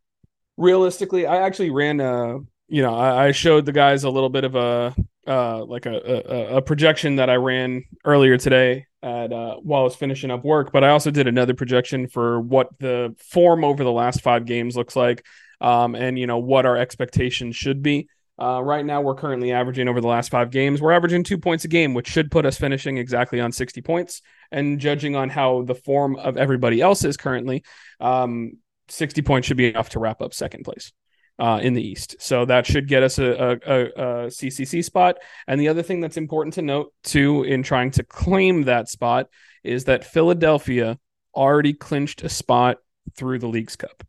[0.58, 4.46] realistically, I actually ran a, you know, I, I showed the guys a little bit
[4.46, 4.96] of a,
[5.28, 9.84] uh, like a, a, a projection that I ran earlier today at uh, while I
[9.84, 13.84] was finishing up work, but I also did another projection for what the form over
[13.84, 15.26] the last five games looks like,
[15.62, 18.08] um, and you know what our expectations should be.
[18.42, 20.82] Uh, right now, we're currently averaging over the last five games.
[20.82, 24.22] We're averaging two points a game, which should put us finishing exactly on 60 points.
[24.50, 27.66] And judging on how the form of everybody else is currently,
[28.00, 28.54] um,
[28.88, 30.94] 60 points should be enough to wrap up second place
[31.40, 32.18] uh, in the East.
[32.20, 35.18] So that should get us a, a, a, a CCC spot.
[35.48, 39.28] And the other thing that's important to note, too, in trying to claim that spot
[39.64, 41.00] is that Philadelphia
[41.34, 42.78] already clinched a spot
[43.16, 44.04] through the League's Cup.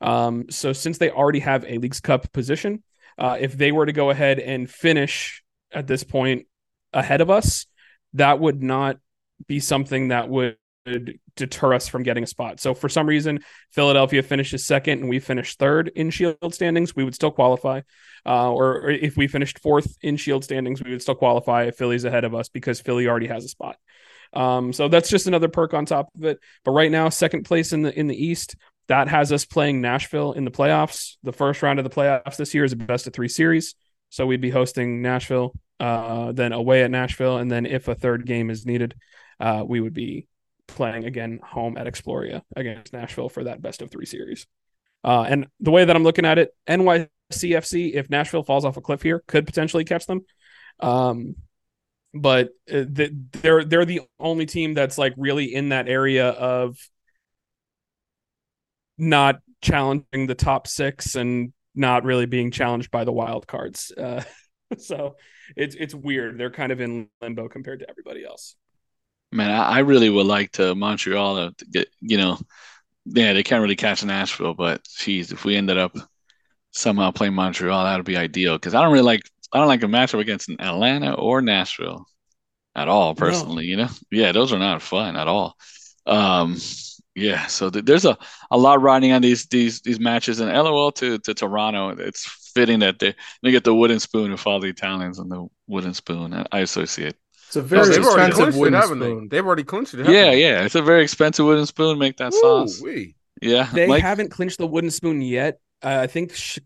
[0.00, 2.82] Um, so since they already have a League's Cup position,
[3.18, 6.46] uh, if they were to go ahead and finish at this point
[6.92, 7.66] ahead of us,
[8.14, 8.98] that would not
[9.46, 10.56] be something that would
[11.36, 12.60] deter us from getting a spot.
[12.60, 13.40] So for some reason,
[13.72, 17.82] Philadelphia finishes second and we finished third in Shield standings, we would still qualify.
[18.24, 21.76] Uh, or, or if we finished fourth in Shield standings, we would still qualify if
[21.76, 23.76] Philly's ahead of us because Philly already has a spot.
[24.32, 26.40] Um, so that's just another perk on top of it.
[26.64, 28.56] But right now, second place in the in the East,
[28.88, 31.16] that has us playing Nashville in the playoffs.
[31.22, 33.74] The first round of the playoffs this year is a best of three series.
[34.10, 38.26] So we'd be hosting Nashville, uh, then away at Nashville, and then if a third
[38.26, 38.94] game is needed,
[39.40, 40.28] uh, we would be
[40.68, 44.46] playing again home at Exploria against Nashville for that best of three series.
[45.04, 48.80] Uh, and the way that I'm looking at it, NYCFC, if Nashville falls off a
[48.80, 50.22] cliff here, could potentially catch them.
[50.80, 51.36] Um,
[52.12, 56.76] but uh, they're they're the only team that's like really in that area of
[58.98, 63.92] not challenging the top six and not really being challenged by the wild cards.
[63.96, 64.22] Uh,
[64.78, 65.16] so
[65.56, 66.38] it's it's weird.
[66.38, 68.56] They're kind of in limbo compared to everybody else.
[69.32, 72.38] Man, I, I really would like to Montreal to get, you know,
[73.04, 75.96] yeah, they can't really catch Nashville, but geez, if we ended up
[76.72, 78.56] somehow playing Montreal, that would be ideal.
[78.56, 79.22] Because I don't really like,
[79.52, 82.06] I don't like a matchup against Atlanta or Nashville
[82.74, 83.64] at all, personally.
[83.66, 85.56] You know, yeah, those are not fun at all.
[86.06, 86.56] Um,
[87.14, 88.18] yeah, so th- there's a,
[88.50, 91.90] a lot riding on these these these matches, and LOL to to Toronto.
[91.90, 95.46] It's fitting that they they get the wooden spoon of all the Italians and the
[95.66, 96.46] wooden spoon.
[96.52, 97.16] I associate.
[97.46, 99.28] It's a very they've already expensive clinched it, wooden haven't spoon.
[99.28, 99.36] they?
[99.36, 99.98] They've already clinched it.
[99.98, 100.40] haven't Yeah, they?
[100.42, 101.98] yeah, it's a very expensive wooden spoon.
[101.98, 102.80] Make that sauce.
[102.82, 103.14] Ooh-wee.
[103.40, 104.02] Yeah, They Mike?
[104.02, 105.60] haven't clinched the wooden spoon yet.
[105.82, 106.58] Uh, I think sh-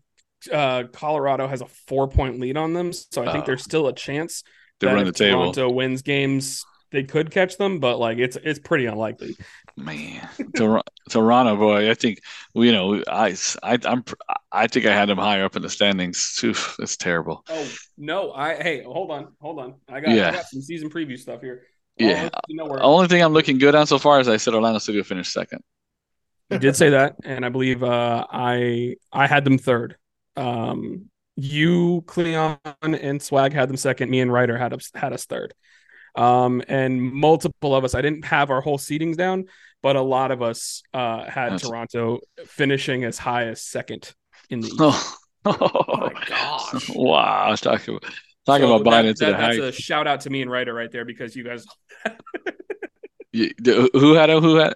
[0.51, 3.47] uh, Colorado has a four point lead on them, so I think Oh.
[3.47, 4.43] there's still a chance
[4.79, 5.39] They that run the if table.
[5.53, 9.35] Toronto wins games, they could catch them, but like it's it's pretty unlikely.
[9.77, 12.19] Man, Tor- Toronto boy, I think
[12.53, 14.03] you know I I I'm
[14.51, 16.39] I think I had them higher up in the standings.
[16.43, 17.43] Oof, it's terrible.
[17.49, 17.67] Oh
[17.97, 18.31] no!
[18.33, 19.75] I hey, hold on, hold on.
[19.89, 20.29] I got, Yeah.
[20.29, 21.63] I got some season preview stuff here.
[21.99, 22.23] I'll Yeah.
[22.23, 24.53] let you know where- Only thing I'm looking good on so far is I said
[24.53, 25.61] Orlando City will finish second.
[26.49, 29.95] You did say that, and I believe uh, I I had them third.
[30.35, 31.05] Um,
[31.37, 34.09] you, Cleon, and Swag had them second.
[34.09, 35.53] Me and Ryder had us had us third.
[36.15, 37.95] Um, and multiple of us.
[37.95, 39.45] I didn't have our whole seedings down,
[39.81, 44.13] but a lot of us uh, had That's- Toronto finishing as high as second
[44.49, 45.15] in the East.
[45.45, 46.89] Oh, my gosh.
[46.89, 47.45] wow!
[47.47, 48.11] I was talking about
[48.45, 50.49] Talking So about buying that- into that- the That's a shout out to me and
[50.51, 51.65] Ryder right there because you guys,
[53.31, 53.51] You-
[53.93, 54.73] who had a who had?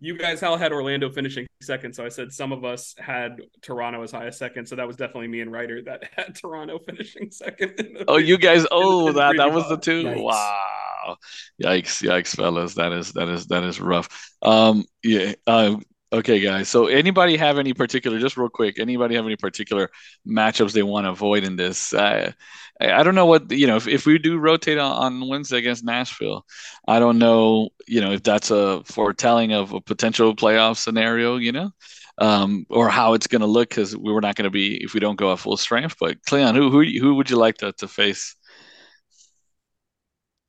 [0.00, 1.94] You guys all had Orlando finishing second.
[1.94, 4.66] So I said some of us had Toronto as high as second.
[4.66, 7.74] So that was definitely me and Ryder that had Toronto finishing second.
[7.76, 8.66] the- Oh, you guys.
[8.70, 10.04] Oh, in the that that was the two.
[10.04, 10.22] Yikes.
[10.22, 11.16] Wow.
[11.62, 12.02] Yikes!
[12.02, 12.74] Yikes, fellas.
[12.74, 14.08] That is that is that is rough.
[14.42, 14.84] Um.
[15.02, 15.34] Yeah.
[15.46, 15.82] Um.
[16.14, 16.68] Okay, guys.
[16.68, 18.20] So, anybody have any particular?
[18.20, 18.78] Just real quick.
[18.78, 19.90] Anybody have any particular
[20.26, 21.92] matchups they want to avoid in this?
[21.92, 22.34] I
[22.80, 23.76] I don't know what you know.
[23.76, 24.92] If, if we do rotate on,
[25.22, 26.46] on Wednesday against Nashville,
[26.86, 27.70] I don't know.
[27.88, 31.36] You know if that's a foretelling of a potential playoff scenario.
[31.36, 31.70] You know.
[32.18, 34.94] Um, or how it's going to look because we were not going to be if
[34.94, 35.96] we don't go at full strength.
[35.98, 38.36] But Cleon, who who who would you like to, to face?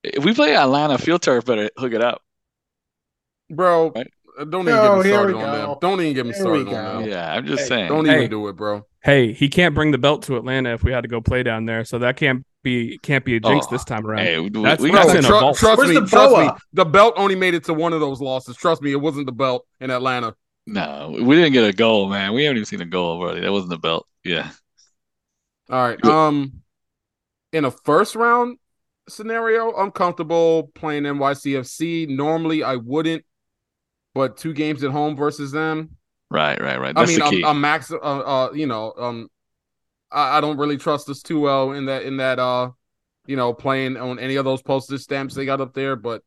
[0.03, 2.21] If we play Atlanta, field turf better hook it up.
[3.49, 3.91] bro.
[3.95, 4.11] Right.
[4.37, 5.51] Don't even Oh, get me here started on go.
[5.69, 5.77] them.
[5.81, 6.99] Don't even get me Here started on go.
[7.01, 7.09] them.
[7.09, 7.87] Yeah, I'm just Hey, saying.
[7.89, 8.17] Don't Hey.
[8.17, 8.85] even do it, bro.
[9.03, 11.65] hey, he can't bring the belt to Atlanta if we had to go play down
[11.65, 11.85] there.
[11.85, 14.25] So that can't be can't be a jinx Oh, this time around.
[14.25, 15.57] Hey, we, That's- we that's got in a Tru- vault.
[15.57, 16.49] trust Where's me, the trust me.
[16.73, 18.55] The belt only made it to one of those losses.
[18.57, 20.35] Trust me, it wasn't the belt in Atlanta.
[20.67, 22.33] no, we didn't get a goal, man.
[22.33, 23.41] We haven't even seen a goal already.
[23.41, 24.07] That wasn't the belt.
[24.23, 24.49] Yeah,
[25.69, 26.03] All right.
[26.03, 26.61] Um,
[27.53, 28.57] in a first round
[29.07, 32.07] scenario, I'm comfortable playing NYCFC.
[32.09, 33.23] Normally, I wouldn't,
[34.15, 35.91] but two games at home versus them.
[36.31, 36.97] right, right, right.
[36.97, 37.43] I mean, the key.
[37.43, 37.91] I'm, I'm max.
[37.91, 39.29] Uh, uh, you know, um,
[40.11, 42.71] I, I don't really trust us too well in that in that uh,
[43.27, 45.95] you know, playing on any of those postage stamps they got up there.
[45.95, 46.23] But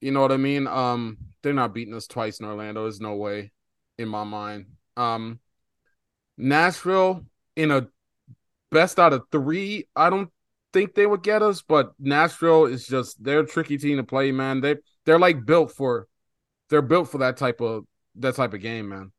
[0.00, 0.68] you know what I mean.
[0.68, 2.82] Um, they're not beating us twice in Orlando.
[2.82, 3.50] There's no way,
[3.98, 4.66] in my mind.
[4.96, 5.40] Um,
[6.36, 7.24] Nashville
[7.56, 7.88] in a
[8.70, 9.88] best out of three.
[9.96, 10.30] I don't
[10.74, 14.30] think they would get us, but Nashville is just they're a tricky team to play,
[14.30, 14.60] man.
[14.60, 16.06] They they're like built for
[16.70, 17.84] they're built for that type of
[18.16, 19.12] that type of game, man.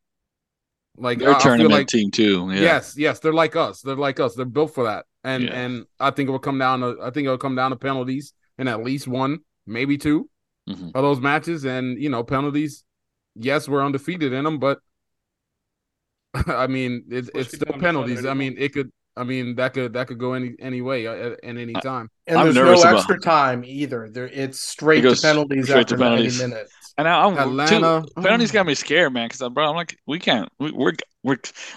[0.98, 2.50] Like They're I- a I feel tournament like- team too.
[2.52, 2.62] Yeah.
[2.62, 3.82] Yes, yes, they're like us.
[3.82, 4.36] They're like us.
[4.36, 5.06] They're built for that.
[5.24, 5.52] And Yeah.
[5.62, 8.34] and I think it will come down to I think it'll come down to penalties
[8.58, 10.30] in at least one, maybe two
[10.70, 10.88] Mhm.
[10.96, 11.64] of those matches.
[11.66, 12.84] And you know, penalties.
[13.36, 14.80] Yes, we're undefeated in them, but
[16.48, 18.26] I mean, it, Push it's people still penalties.
[18.26, 18.92] I mean, it could.
[19.18, 21.80] I mean, that could that could go any any way uh, at, at any I-
[21.82, 22.10] time.
[22.32, 24.10] And I'm there's nervous no about- extra time either.
[24.10, 26.74] There, it's straight It to penalties straight to after 90 minutes.
[26.98, 29.28] And I, I'm Atlanta, too, penalties got me scared, man.
[29.30, 30.50] Because bro, I'm like, we can't.
[30.60, 31.36] We, we're we're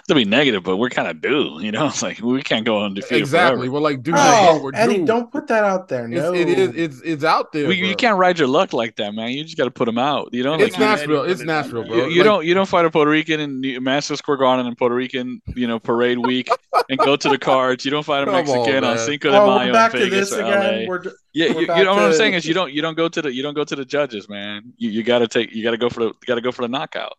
[0.08, 1.58] to be negative, but we're kind of due.
[1.60, 3.58] You know, it's like we can't go undefeated Exactly.
[3.68, 3.72] forever.
[3.74, 5.06] We're like, dude, Oh, we're Eddie, due.
[5.06, 6.06] don't put that out there.
[6.06, 6.74] It's, No, it is.
[6.74, 7.68] It's it's out there.
[7.68, 9.30] We, you can't ride your luck like that, man.
[9.30, 10.30] You just got to put them out.
[10.32, 11.22] You know, like It's Nashville.
[11.24, 11.94] It's Nashville, bro.
[11.96, 14.66] You, you Like, don't you don't fight a Puerto Rican in the Madison Square Garden
[14.66, 16.48] in Puerto Rican, you know, parade week
[16.88, 17.84] and go to the cards.
[17.84, 18.98] You don't fight a Come on, Mexican on.
[18.98, 20.82] Cinco de Oh, Mayo we're in back to Vegas this or again.
[20.82, 20.88] LA.
[20.88, 22.82] We're d- Yeah, we're you, back you know what I'm saying is you don't you
[22.82, 24.72] don't go to the you don't go to the judges, man.
[24.76, 26.52] You you got to take you got to go for the you got to go
[26.52, 27.14] for the knockout.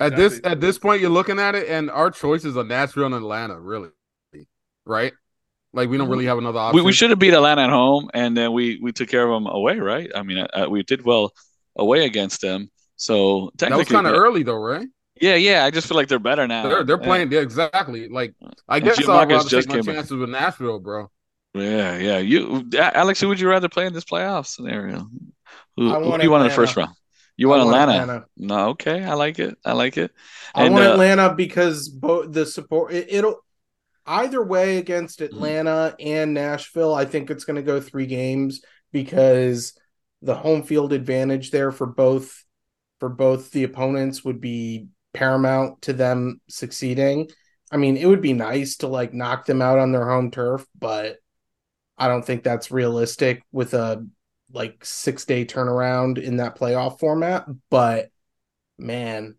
[0.00, 3.14] at this at this point, you're looking at it, and our choices are Nashville and
[3.14, 3.90] Atlanta, really,
[4.86, 5.12] right?
[5.72, 6.76] Like we don't really have another option.
[6.76, 9.30] We, we should have beat Atlanta at home, and then we we took care of
[9.30, 10.10] them away, right?
[10.14, 11.32] I mean, uh, we did well
[11.76, 12.70] away against them.
[12.96, 14.86] So technically That was kind of early, though, right?
[15.20, 15.64] yeah, yeah.
[15.64, 16.68] I just feel like they're better now.
[16.68, 18.08] They're they're playing yeah, exactly.
[18.08, 18.34] Like
[18.68, 19.94] I guess Jim I'd Marcus rather just take my came back.
[19.94, 21.10] chances with Nashville, bro.
[21.54, 22.18] Yeah, yeah.
[22.18, 25.08] You, Alex, who would you rather play in this playoff scenario?
[25.76, 26.94] Who, who do you want in the first round?
[27.36, 28.02] You want, want Atlanta?
[28.02, 28.26] Atlanta.
[28.36, 29.56] No, okay, I like it.
[29.64, 30.12] I like it.
[30.54, 33.44] I want uh, Atlanta because both the support it, it'll
[34.06, 35.34] either way against Mm-hmm.
[35.34, 36.94] Atlanta and Nashville.
[36.94, 39.74] I think it's going to go three games because
[40.20, 42.44] the home field advantage there for both
[43.00, 47.28] for both the opponents would be paramount to them succeeding.
[47.70, 50.66] I mean, it would be nice to like knock them out on their home turf,
[50.78, 51.16] but
[52.02, 54.04] I don't think that's realistic with a
[54.52, 57.46] like six day turnaround in that playoff format.
[57.70, 58.08] But
[58.76, 59.36] man,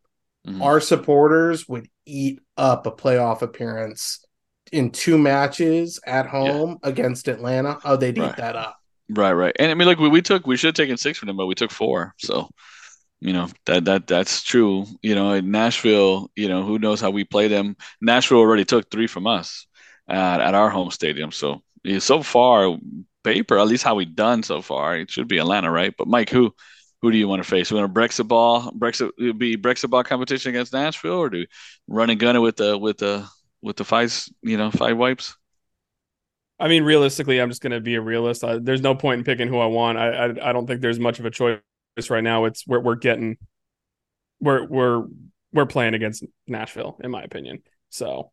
[0.47, 0.61] Mhm.
[0.61, 4.25] our supporters would eat up a playoff appearance
[4.71, 7.79] in two matches at home against Atlanta.
[7.83, 8.29] Oh, they'd Right.
[8.29, 8.77] eat that up.
[9.09, 9.55] Right, right.
[9.59, 11.47] And I mean, look, we, we took we should have taken six from them, but
[11.47, 12.13] we took four.
[12.17, 12.49] So,
[13.19, 14.85] you know that that that's true.
[15.01, 17.75] You know, in Nashville, you know, who knows how we play them?
[18.01, 19.67] Nashville already took three from us
[20.07, 21.31] at, at our home stadium.
[21.31, 22.77] So, yeah, so far,
[23.23, 25.93] paper, at least how we done so far, it should be Atlanta, right?
[25.97, 26.53] But Mike, who
[27.01, 27.71] who do you want to face?
[27.71, 31.39] We want to Brexit ball, Brexit it'd be Brexit ball competition against Nashville, or do
[31.39, 31.47] we
[31.87, 33.27] run and gun it with the with the
[33.61, 35.35] with the five, you know, five wipes?
[36.59, 38.43] I mean, realistically, I'm just going to be a realist.
[38.43, 39.97] I, there's no point in picking who I want.
[39.97, 41.59] I, I I don't think there's much of a choice
[42.09, 42.45] right now.
[42.45, 43.37] It's we're we're getting
[44.39, 45.03] we're we're
[45.51, 47.63] we're playing against Nashville, in my opinion.
[47.89, 48.31] So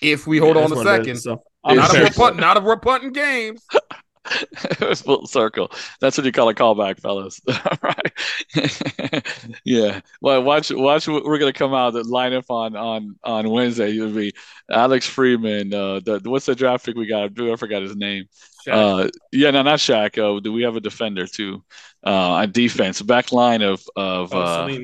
[0.00, 1.22] If we hold it on is a second, is.
[1.24, 2.00] So I'm not if Sure.
[2.00, 3.66] we're prepared for punting, not if we're punting games.
[4.30, 5.70] it was full circle.
[6.00, 7.40] That's what you call a callback, fellas.
[7.48, 9.26] All right.
[9.64, 10.00] yeah.
[10.20, 11.08] Well, watch, watch.
[11.08, 13.96] We're gonna come out the lineup on on on Wednesday.
[13.96, 14.32] It'll be
[14.70, 15.74] Alex Freeman.
[15.74, 17.38] Uh, the what's the draft pick we got?
[17.38, 18.26] I forgot his name.
[18.70, 20.18] Uh, yeah, no, not Shak.
[20.18, 21.64] Uh, do we have a defender too?
[22.06, 24.32] Uh, on defense, back line of of.
[24.32, 24.78] Oh, uh,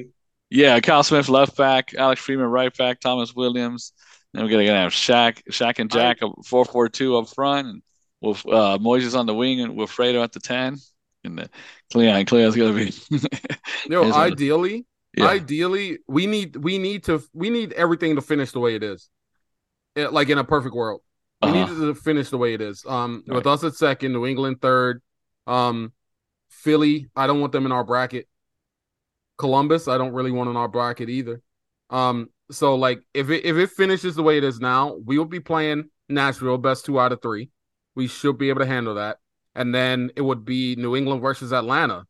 [0.50, 3.92] yeah, Kyle Smith left back, Alex Freeman right back, Thomas Williams.
[4.34, 7.66] Then we're gonna, gonna have Shak, Shak and Jack, a four four two up front,
[7.68, 7.82] and
[8.20, 10.76] with uh, Moises on the wing and with Fredo at the ten,
[11.24, 11.50] and the
[11.92, 12.26] Cleon.
[12.26, 12.92] Cleon's gonna be.
[13.88, 18.20] Yo, Here's a- ideally, yeah, ideally, we need we need to we need everything to
[18.22, 19.08] finish the way it is.
[19.96, 21.00] Eh, like in a perfect world.
[21.42, 21.66] We Uh-huh.
[21.66, 22.84] need it to finish the way it is.
[22.86, 25.00] Um with us at second, New England third.
[25.46, 25.92] Um
[26.50, 28.28] Philly, I don't want them in our bracket.
[29.38, 31.40] Columbus, I don't really want in our bracket either.
[31.90, 35.24] Um so like if it if it finishes the way it is now, we will
[35.24, 37.50] be playing Nashville best two out of three.
[37.94, 39.18] We should be able to handle that.
[39.54, 42.04] And then it would be New England versus Atlanta.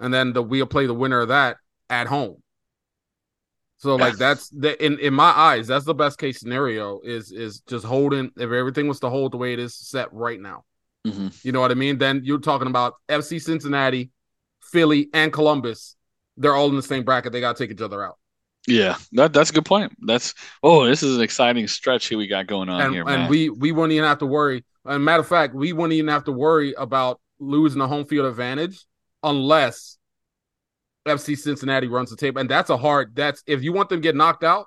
[0.00, 1.58] And then the we'll play the winner of that
[1.90, 2.42] at home.
[3.78, 7.60] So like that's the in in my eyes, that's the best case scenario is is
[7.60, 10.64] just holding if everything was to hold the way it is set right now.
[11.06, 11.44] Mhm.
[11.44, 11.98] You know what I mean?
[11.98, 14.10] Then you're talking about FC Cincinnati,
[14.60, 15.94] Philly, and Columbus.
[16.36, 17.32] They're all in the same bracket.
[17.32, 18.18] They got to take each other out.
[18.68, 18.96] Yeah.
[19.12, 19.92] That that's a good point.
[20.00, 23.22] That's oh, this is an exciting stretch here we got going on and here, and
[23.22, 23.30] man.
[23.30, 24.64] we we wouldn't even have to worry.
[24.84, 28.26] And matter of fact, we wouldn't even have to worry about losing the home field
[28.26, 28.84] advantage
[29.22, 29.98] unless
[31.06, 32.36] FC Cincinnati runs the tape.
[32.36, 33.14] And that's a hard.
[33.14, 34.66] That's if you want them to get knocked out,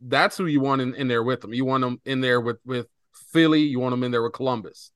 [0.00, 1.52] that's who you want in, in there with them.
[1.52, 2.86] You want them in there with with
[3.32, 3.62] Philly.
[3.62, 4.92] You want them in there with Columbus,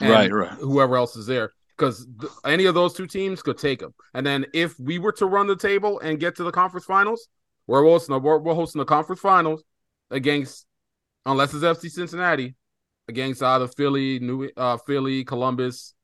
[0.00, 0.52] Right, right.
[0.52, 3.94] Whoever else is there, because th- any of those two teams could take them.
[4.14, 7.28] And then if we were to run the table and get to the conference finals,
[7.68, 9.62] we're hosting the, we're, we're hosting the conference finals
[10.10, 10.66] against
[11.24, 12.54] unless it's FC Cincinnati
[13.08, 15.94] against either Philly, New uh, Philly, Columbus,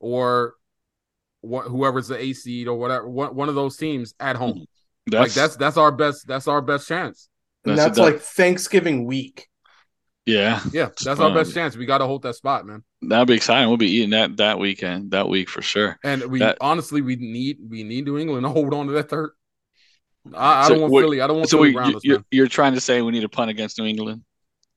[0.00, 0.54] or
[1.40, 4.64] what whoever's the A seed or whatever one, one of those teams at home.
[5.10, 7.28] like that's that's our best that's our best chance.
[7.64, 9.46] and That's- that's like Thanksgiving week.
[10.26, 10.60] yeah.
[10.72, 11.76] Yeah, that's our Um, best chance.
[11.76, 12.82] We got to hold that spot, man.
[13.02, 13.68] That'll be exciting.
[13.68, 15.98] We'll be eating that that weekend, that week for sure.
[16.02, 19.10] And we That- honestly we need we need New England to hold on to that
[19.10, 19.30] third.
[20.32, 21.20] I, I So don't want what- Philly.
[21.20, 23.50] I don't want So Philly we, you're, you're trying to say we need a punt
[23.50, 24.22] against New England?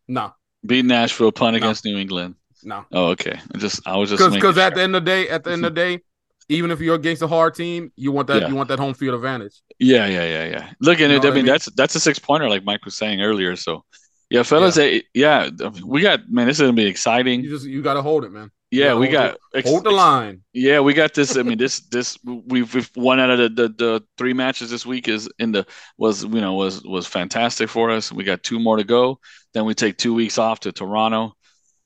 [0.08, 0.34] No,
[0.66, 1.58] Beat Nashville, punt No.
[1.58, 2.36] against New England.
[2.64, 2.86] no.
[2.91, 3.39] Oh, okay.
[3.54, 5.52] I just I was just Because because at the end of the day, at the
[5.52, 6.02] end of the day,
[6.50, 8.48] even if you're against a hard team, you want that Yeah.
[8.50, 9.62] you want that home field advantage.
[9.80, 10.70] Yeah, yeah, yeah, yeah.
[10.80, 11.22] Look at You it.
[11.24, 11.45] I mean, mean?
[11.45, 13.56] that's that's a six pointer, like Mike was saying earlier.
[13.56, 13.84] So,
[14.30, 15.50] yeah, fellas, eh, yeah,
[15.86, 16.48] we got man.
[16.48, 17.43] This is gonna be exciting.
[17.43, 18.50] You just you got to hold it, man.
[18.70, 20.41] Yeah, we got ex- hold the line.
[20.51, 21.38] Yeah, we got this.
[21.38, 24.86] I mean, this this we've, we've one out of the, the the three matches this
[24.86, 25.65] week is in the
[25.97, 28.11] was you know was was fantastic for us.
[28.11, 29.20] We got two more to go.
[29.53, 31.34] Then we take two weeks off to Toronto.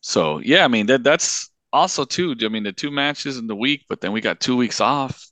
[0.02, 2.36] So yeah, I mean that that's also too.
[2.44, 5.24] I mean the two matches in the week, but then we got two weeks off.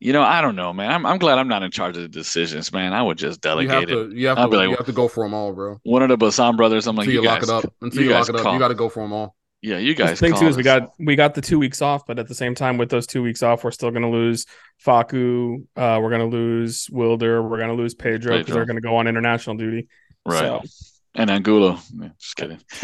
[0.00, 0.90] You know, I don't know, man.
[0.90, 2.92] I'm I'm glad I'm not in charge of the decisions, man.
[2.92, 3.94] I would just You have delegate it.
[4.10, 5.78] to you have to be like- you have to go for them all, bro.
[5.84, 7.74] One of the Basan brothers, I'm like, Until you, you lock guys, it up.
[7.80, 8.52] Until you you, lock it up, call.
[8.54, 9.36] you got to go for them all.
[9.66, 10.20] Yeah, you The guys.
[10.20, 12.36] thing call too is we got we got the two weeks off, but at the
[12.36, 14.46] same time, with those two weeks off, we're still going to lose
[14.84, 15.64] Facu.
[15.74, 17.42] Uh, we're going to lose Wilder.
[17.42, 19.88] We're going to lose Pedro because they're going to go on international duty.
[20.24, 20.62] right, So.
[21.16, 21.80] and Angulo.
[22.00, 22.60] Yeah, just kidding.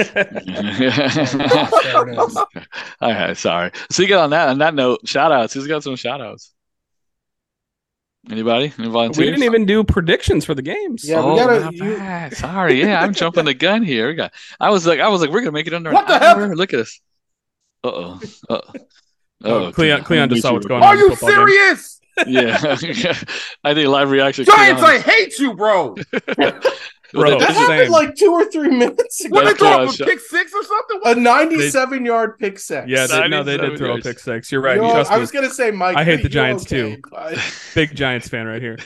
[1.18, 2.38] Is.
[3.00, 3.70] okay, sorry.
[3.90, 5.54] So you get on that on that note, shout outs.
[5.54, 6.52] Who's got some shout outs?
[8.30, 8.72] Anybody?
[8.78, 9.18] Any volunteers?
[9.18, 11.02] we didn't even do predictions for the games.
[11.08, 12.36] Yeah, we oh, gotta- not you- bad.
[12.36, 14.08] Sorry, yeah, I'm jumping the gun here.
[14.08, 14.32] We got.
[14.60, 16.36] I was like, I was like, we're gonna make it under What an the hell?
[16.38, 16.54] hour.
[16.54, 17.00] Look at us.
[17.84, 18.20] Uh oh.
[18.48, 18.60] Uh
[19.44, 19.72] oh.
[19.72, 20.98] Cleon- Cleon just saw what's going Are on.
[20.98, 21.48] you football game.
[21.48, 22.00] serious?
[22.26, 22.58] Yeah,
[23.64, 24.44] I think live reaction.
[24.44, 25.96] Giants, Cleon- I hate you, bro.
[27.12, 27.66] Bro, That Same.
[27.68, 29.34] happened like two or three minutes ago.
[29.34, 31.00] What they throw why I up a pick six or something?
[31.04, 32.88] A 97 yard pick six.
[32.88, 34.50] Yeah, they, no, they did throw a pick six.
[34.50, 34.76] You're right.
[34.76, 35.20] You know, Trust I me.
[35.20, 35.96] was gonna say Mike.
[35.96, 37.02] I hate the Giants, okay, too.
[37.10, 37.38] but-
[37.74, 38.78] Big Giants fan right here.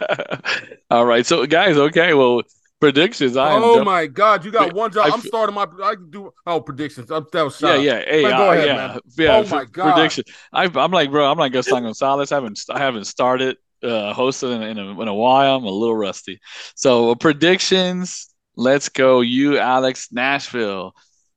[0.90, 2.42] All right, so guys, okay, well,
[2.80, 3.36] predictions.
[3.36, 5.06] I Oh def- my God, you got Wait, one job.
[5.06, 5.66] I I'm fe- starting my.
[5.82, 7.10] I can do oh predictions.
[7.10, 7.82] I'm, that was Yeah, shot.
[7.82, 9.00] yeah, hey, But go uh, ahead, yeah, man.
[9.16, 9.36] yeah.
[9.36, 9.94] Oh for- my God.
[9.94, 10.24] Prediction.
[10.52, 12.32] I, I'm like, bro, I'm like Gaston Gonzalez.
[12.32, 15.56] I haven't, I haven't started uh, hosting in, in, a, in a while.
[15.56, 16.40] I'm a little rusty.
[16.74, 18.28] So predictions.
[18.56, 19.20] Let's go.
[19.20, 20.94] You, Alex, Nashville,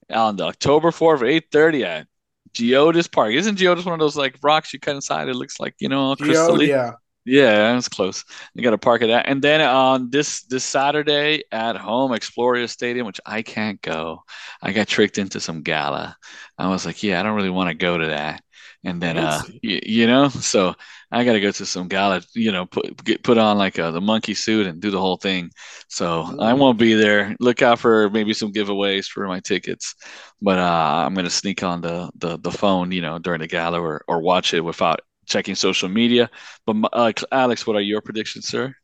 [0.09, 2.07] on the October 4th, 8:30 at
[2.53, 3.33] Geodis Park.
[3.33, 5.29] Isn't Geodis one of those like rocks you cut inside?
[5.29, 6.69] It looks like you know, Gio, crystalline.
[6.69, 6.93] yeah.
[7.25, 8.25] Yeah, that's close.
[8.53, 9.27] You got to park at that.
[9.29, 14.23] and then on this this Saturday at home, Exploria Stadium, which I can't go.
[14.61, 16.17] I got tricked into some gala.
[16.57, 18.43] I was like, yeah, I don't really want to go to that.
[18.83, 20.75] And then, uh, you know, so
[21.13, 23.91] I got to go to some gala, you know, put get put on like a,
[23.91, 25.51] the monkey suit and do the whole thing.
[25.87, 26.39] So Ooh.
[26.39, 27.35] I won't be there.
[27.39, 29.95] Look out for maybe some giveaways for my tickets,
[30.41, 33.79] but uh, I'm gonna sneak on the, the the phone, you know, during the gala
[33.79, 36.29] or or watch it without checking social media.
[36.65, 38.75] But uh, Alex, what are your predictions, sir?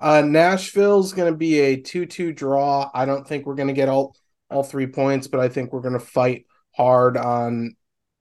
[0.00, 2.90] Uh, Nashville's going to be a 2 2 draw.
[2.92, 4.16] I don't think we're going to get all,
[4.50, 7.76] all three points, but I think we're going to fight hard on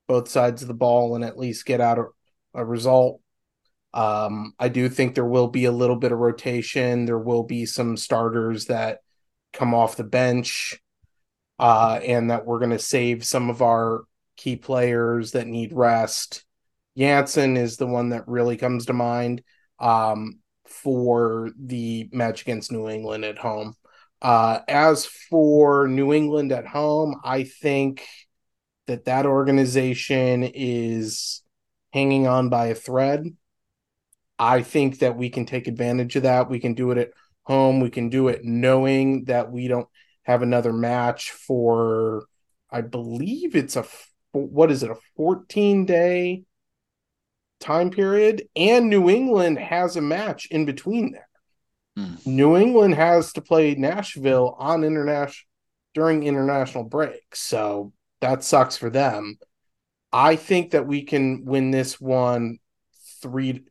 [0.07, 2.05] both sides of the ball and at least get out a,
[2.53, 3.21] a result.
[3.93, 7.05] Um, I do think there will be a little bit of rotation.
[7.05, 8.99] There will be some starters that
[9.51, 10.79] come off the bench,
[11.59, 14.03] uh, and that we're going to save some of our
[14.35, 16.43] key players that need rest.
[16.97, 19.43] Jansson is the one that really comes to mind
[19.79, 23.75] um, for the match against New England at home.
[24.21, 28.05] Uh, as for New England at home, I think
[28.87, 31.41] that that organization is
[31.91, 33.35] hanging on by a thread.
[34.39, 36.49] I think that we can take advantage of that.
[36.49, 37.11] We can do it at
[37.43, 37.79] home.
[37.79, 39.87] We can do it knowing that we don't
[40.23, 42.25] have another match for,
[42.71, 43.85] I believe it's a,
[44.31, 46.43] what is it, a 14 day
[47.59, 48.47] time period?
[48.55, 51.27] And New England has a match in between there.
[51.97, 52.25] Mm.
[52.25, 55.47] New England has to play Nashville on international
[55.93, 57.35] during international break.
[57.35, 59.37] So that sucks for them.
[60.11, 62.59] I think that we can win this one
[63.21, 63.63] three.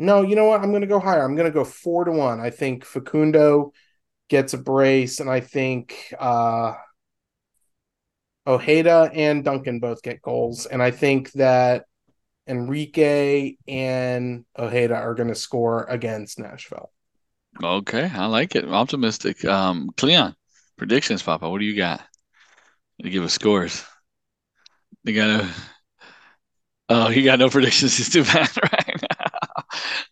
[0.00, 0.62] No, you know what?
[0.62, 1.22] I'm going to go higher.
[1.22, 2.40] I'm going to go four to one.
[2.40, 3.74] I think Facundo
[4.30, 6.72] gets a brace, and I think uh,
[8.46, 11.84] Ojeda and Duncan both get goals, and I think that
[12.46, 16.90] Enrique and Ojeda are going to score against Nashville.
[17.62, 18.66] Okay, I like it.
[18.66, 19.44] Optimistic.
[19.44, 20.34] Um, Cleon,
[20.78, 21.50] predictions, Papa.
[21.50, 22.00] What do you got?
[23.02, 23.84] To give us scores.
[25.04, 25.50] You got no.
[26.92, 27.96] Oh, he got no predictions.
[27.98, 29.09] He's too bad right now.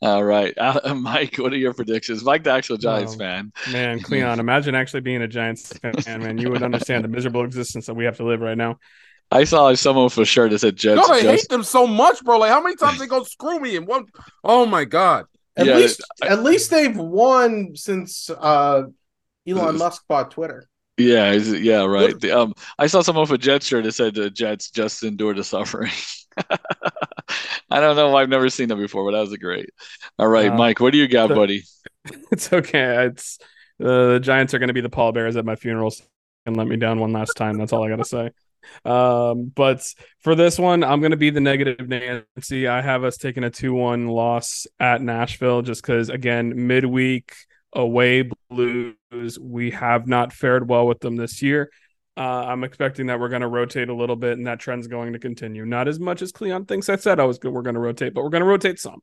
[0.01, 1.37] All right, uh, Mike.
[1.37, 2.25] What are your predictions?
[2.25, 3.53] Mike, the actual Giants Oh, fan.
[3.67, 6.39] Man, Cleon, imagine actually being a Giants fan, man.
[6.39, 8.79] You would understand the miserable existence that we have to live right now.
[9.31, 11.09] I saw someone for a shirt that said Jets.
[11.09, 12.39] God, I hate them so much, bro.
[12.39, 14.07] Like, how many times they go screw me in one?
[14.43, 15.27] Oh my god.
[15.57, 18.85] At Yeah, least, at least they've won since uh,
[19.49, 20.69] Elon Musk bought Twitter.
[20.97, 22.19] yeah, yeah, right.
[22.19, 25.35] The, um, I saw someone with a Jets shirt that said the Jets just endure
[25.35, 25.93] the suffering.
[27.71, 28.17] I don't know.
[28.17, 29.71] I've never seen that before, but that was great.
[30.19, 31.63] All right, Uh, Mike, what do you got, buddy?
[32.33, 33.07] It's okay.
[33.07, 33.39] It's
[33.83, 36.03] uh, the Giants are going to be the pallbearers at my funerals
[36.47, 37.59] and let me down one last time.
[37.59, 38.31] That's all I got to say.
[38.85, 39.83] Um, but
[40.21, 42.67] for this one, I'm going to be the negative Nancy.
[42.69, 47.33] I have us taking a 2 1 loss at Nashville just because, again, midweek
[47.73, 49.39] away blues.
[49.41, 51.71] We have not fared well with them this year.
[52.19, 55.13] Uh, I'm expecting that we're going to rotate a little bit and that trend's going
[55.13, 55.65] to continue.
[55.65, 57.39] Not as much as Cleon thinks I said I was.
[57.41, 59.03] We're going to rotate, but we're going to rotate some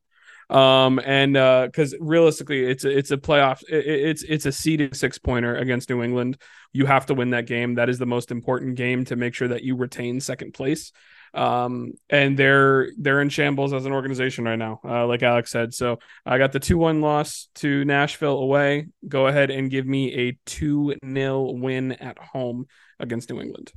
[0.50, 4.96] um and uh because realistically it's a, it's a playoff it, it's it's a seeded
[4.96, 6.38] six pointer against new england
[6.72, 9.48] you have to win that game that is the most important game to make sure
[9.48, 10.92] that you retain second place
[11.36, 15.74] um and they're they're in shambles as an organization right now uh, like alex said
[15.74, 20.38] so i got the 2-1 loss to nashville away go ahead and give me a
[20.50, 22.66] 2-0 win at home
[23.00, 23.72] against new england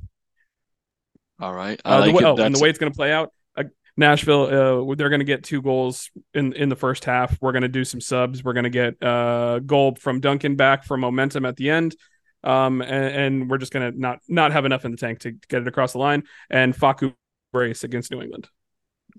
[1.39, 3.11] All right, I uh, like the way, oh, and the way it's going to play
[3.13, 3.63] out, uh,
[3.95, 4.43] Nashville,
[4.91, 7.37] uh, they're going to get two goals in in the first half.
[7.41, 8.43] We're going to do some subs.
[8.43, 11.95] We're going to get uh, goal from Duncan back for momentum at the end,
[12.43, 15.31] um, and, and we're just going to not not have enough in the tank to
[15.31, 16.23] get it across the line.
[16.49, 17.13] And Facu
[17.51, 18.49] brace against New England.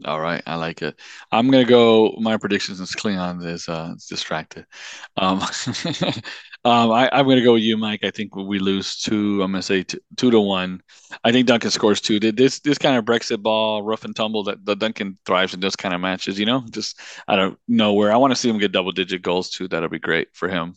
[0.04, 0.98] All right, I like it.
[1.30, 2.14] I'm gonna go.
[2.20, 4.64] My predictions since Cleon is uh is distracted.
[5.16, 5.40] Um,
[6.64, 8.04] um, I, I'm gonna go with you, Mike.
[8.04, 9.42] I think we lose two.
[9.42, 10.80] I'm gonna say two, two to one.
[11.24, 12.18] I think Duncan scores two.
[12.18, 14.44] This this kind of Brexit ball, rough and tumble.
[14.44, 16.38] That the Duncan thrives in those kind of matches.
[16.38, 18.12] You know, just I don't know where.
[18.12, 19.68] I want to see him get double digit goals too.
[19.68, 20.76] That'll be great for him.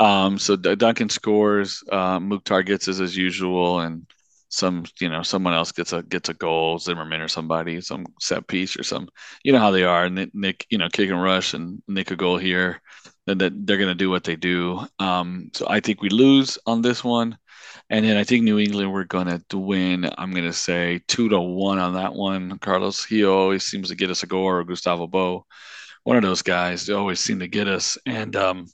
[0.00, 1.82] Um, so D- Duncan scores.
[1.90, 4.06] Uh, Mukhtar gets as usual, and
[4.50, 8.46] some you know someone else gets a gets a goal, Zimmerman or somebody, some set
[8.48, 9.08] piece or some.
[9.44, 10.10] You know how they are.
[10.10, 12.82] Nick, Nick you know, kick and rush and nick a goal here.
[13.26, 14.86] Then that they're gonna do what they do.
[14.98, 17.38] Um, so I think we lose on this one,
[17.88, 20.10] and then I think New England we're gonna win.
[20.18, 22.58] I'm gonna say two to one on that one.
[22.58, 25.44] Carlos he always seems to get us a goal or Gustavo Bou,
[26.04, 26.86] one of those guys.
[26.86, 28.66] They always seem to get us, and um,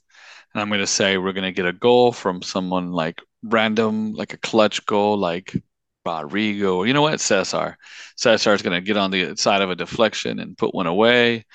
[0.53, 4.13] and I'm going to say we're going to get a goal from someone like random,
[4.13, 5.53] like a clutch goal, like
[6.07, 6.83] Rodrigo.
[6.83, 7.19] You know what?
[7.19, 7.77] Cesar.
[8.15, 11.45] Cesar is going to get on the side of a deflection and put one away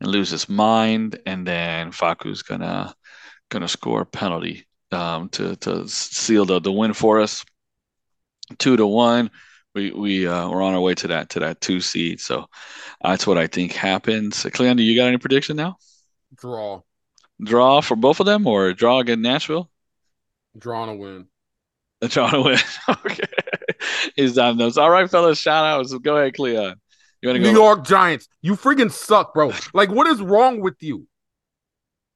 [0.00, 1.18] and lose his mind.
[1.26, 2.94] And then Facu's going to
[3.50, 7.44] going to score a penalty um, to, to seal the, the win for us.
[8.58, 9.30] Two to one.
[9.74, 12.20] we we uh, we're on our way to that to that two seed.
[12.20, 12.46] So
[13.02, 14.46] that's what I think happens.
[14.52, 15.76] Cleon, do you got any prediction now?
[16.36, 16.82] Draw.
[17.42, 19.70] Draw for both of them, or draw against Nashville?
[20.58, 21.26] Draw and a win.
[22.02, 22.58] A draw to win.
[22.88, 23.24] okay,
[24.16, 24.78] he's done those.
[24.78, 25.38] All right, fellas.
[25.38, 25.92] Shout outs.
[25.94, 26.76] Go ahead, Cleon.
[27.22, 27.52] You want to New?
[27.52, 28.26] York Giants.
[28.40, 29.52] You freaking suck, bro.
[29.74, 31.06] Like, what is wrong with you?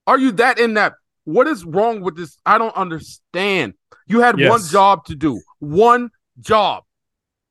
[0.07, 0.97] Are you that inept?
[1.25, 2.37] What is wrong with this?
[2.47, 3.75] I don't understand.
[4.07, 4.51] You had Yes.
[4.51, 5.41] one job to do.
[5.59, 6.11] One
[6.41, 6.85] job.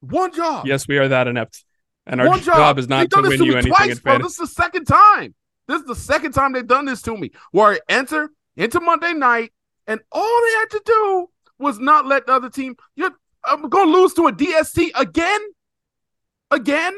[0.02, 0.66] One job.
[0.68, 1.64] Yes, we are that inept,
[2.06, 2.78] and our One job.
[2.78, 4.18] is not They've to done this win you me anything twice, bro.
[4.18, 5.34] This is the second time.
[5.68, 7.32] This is the second time they've done this to me.
[7.52, 9.54] Where I enter into Monday night,
[9.88, 11.30] and all they had to do
[11.60, 12.76] was not let the other team.
[12.96, 13.12] You're
[13.46, 15.42] I'm gonna lose to a DST again,
[16.52, 16.94] again,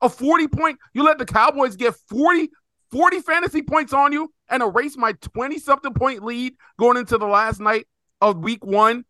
[0.00, 0.78] a 40 point.
[0.92, 2.48] You let the Cowboys get 40,
[2.90, 7.26] 40 fantasy points on you and erase my 20 something point lead going into the
[7.26, 7.86] last night
[8.20, 9.04] of week one.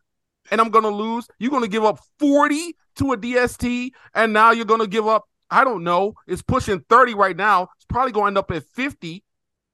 [0.51, 1.27] And I'm gonna lose.
[1.39, 5.25] You're gonna give up 40 to a DST, and now you're gonna give up.
[5.51, 6.15] I don't know.
[6.27, 7.69] It's pushing 30 right now.
[7.77, 9.23] It's probably going to end up at 50.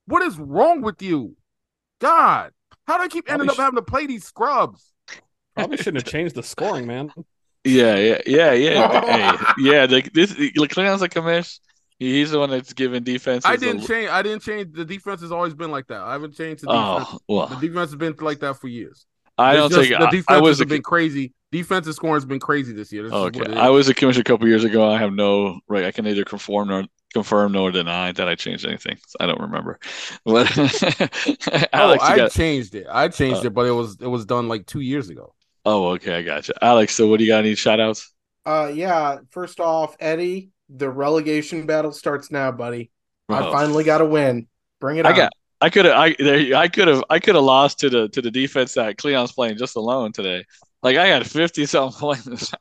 [0.06, 1.36] What is wrong with you?
[2.00, 2.52] God,
[2.86, 4.92] how do I keep ending up having to play these scrubs?
[5.56, 7.12] Probably shouldn't have changed the scoring, man.
[7.62, 9.36] Yeah, yeah, yeah, yeah.
[9.36, 9.86] hey, yeah.
[9.86, 10.32] The, this
[10.68, 11.60] Cleon's a commish.
[11.98, 13.44] He's the one that's giving defense.
[13.44, 14.08] I didn't change.
[14.08, 14.72] I didn't change.
[14.72, 16.00] The defense has always been like that.
[16.00, 17.08] I haven't changed the defense.
[17.12, 19.04] Oh well, The defense has been like that for years.
[19.36, 21.34] I It's don't just think the defense I was has a, been crazy.
[21.52, 23.02] Defensive scoring has been crazy this year.
[23.02, 23.40] This okay.
[23.40, 23.58] what it is.
[23.58, 24.90] I was a commissioner a couple years ago.
[24.90, 25.84] I have no right.
[25.84, 28.98] I can neither confirm nor confirm nor deny that I changed anything.
[29.18, 29.78] I don't remember.
[30.24, 32.86] But oh, Alex, you I got, changed it.
[32.90, 35.34] I changed Uh, it, but it was it was done like two years ago.
[35.70, 36.94] Oh, okay, I got you, Alex.
[36.94, 37.40] So, what do you got?
[37.40, 38.12] Any shout outs?
[38.46, 39.18] Uh, yeah.
[39.30, 42.90] First off, Eddie, the relegation battle starts now, buddy.
[43.28, 43.52] I Oh.
[43.52, 44.48] finally got a win.
[44.80, 45.16] Bring it I on.
[45.16, 45.32] got.
[45.60, 45.94] I could have.
[45.96, 46.56] I there.
[46.56, 47.04] I could have.
[47.10, 50.44] I could have lost to the to the defense that Cleon's playing just alone today.
[50.82, 52.52] Like I had fifty something points.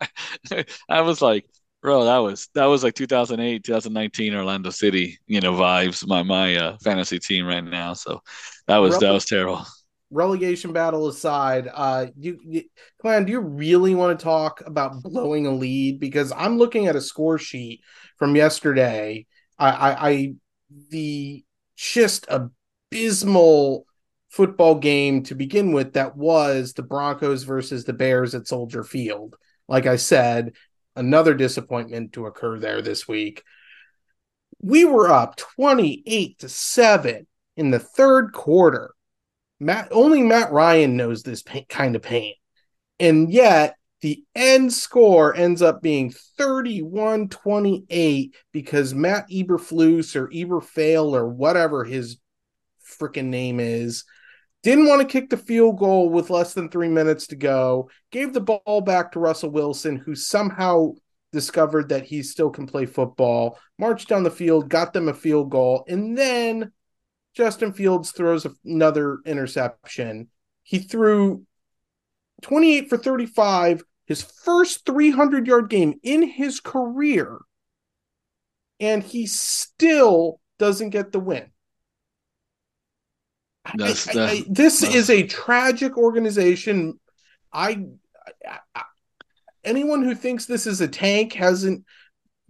[0.89, 1.45] I was like,
[1.81, 6.05] bro, that was that was like 2008, 2019 Orlando City, you know, vibes.
[6.05, 7.93] My my uh, fantasy team right now.
[7.93, 8.21] So
[8.67, 9.65] that was that was terrible.
[10.11, 12.63] Relegation battle aside, uh, you, you,
[12.99, 15.99] Cleon, do you really want to talk about blowing a lead?
[15.99, 17.81] Because I'm looking at a score sheet
[18.17, 19.25] from yesterday.
[19.57, 20.33] I, I, I
[20.89, 21.43] the
[21.75, 23.85] just abysmal
[24.29, 29.35] football game to begin with that was the Broncos versus the Bears at Soldier Field.
[29.67, 30.53] Like I said,
[30.95, 33.43] another disappointment to occur there this week.
[34.61, 38.91] We were up 28 to 7 in the third quarter.
[39.59, 42.33] Matt only Matt Ryan knows this pain, kind of pain.
[42.99, 51.27] And yet the end score ends up being 31-28 because Matt Eberflus or Eberfail or
[51.27, 52.17] whatever his
[52.99, 54.05] freaking name is
[54.63, 57.89] didn't want to kick the field goal with less than 3 minutes to go.
[58.11, 60.93] Gave the ball back to Russell Wilson who somehow
[61.31, 65.51] discovered that he still can play football, marched down the field, got them a field
[65.51, 66.71] goal, and then
[67.35, 70.29] Justin Fields throws another interception.
[70.63, 71.45] He threw
[72.41, 77.37] 28 for 35, his first 300 yard game in his career,
[78.79, 81.51] and he still doesn't get the win.
[83.65, 83.73] I-
[84.17, 86.99] I- this is a tragic organization.
[87.53, 87.85] I,
[88.47, 88.83] I- I-
[89.63, 91.85] anyone who thinks this is a tank hasn't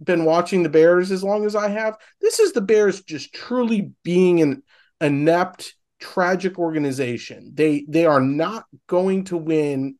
[0.02, 1.96] been watching the Bears as long as I have.
[2.22, 4.62] This is the Bears just truly being an
[5.00, 7.52] inept, tragic organization.
[7.54, 9.96] They they are not going to win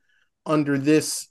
[0.46, 1.28] under this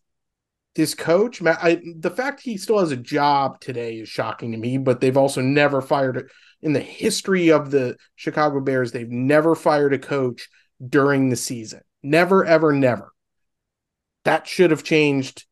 [0.76, 1.42] this coach.
[1.44, 4.78] I, the fact he still has a job today is shocking to me.
[4.78, 6.30] But they've also never fired
[6.62, 8.92] in the history of the Chicago Bears.
[8.92, 10.48] They've never fired a coach
[10.86, 11.82] during the season.
[12.02, 13.12] Never, ever, never.
[14.26, 15.46] That should have changed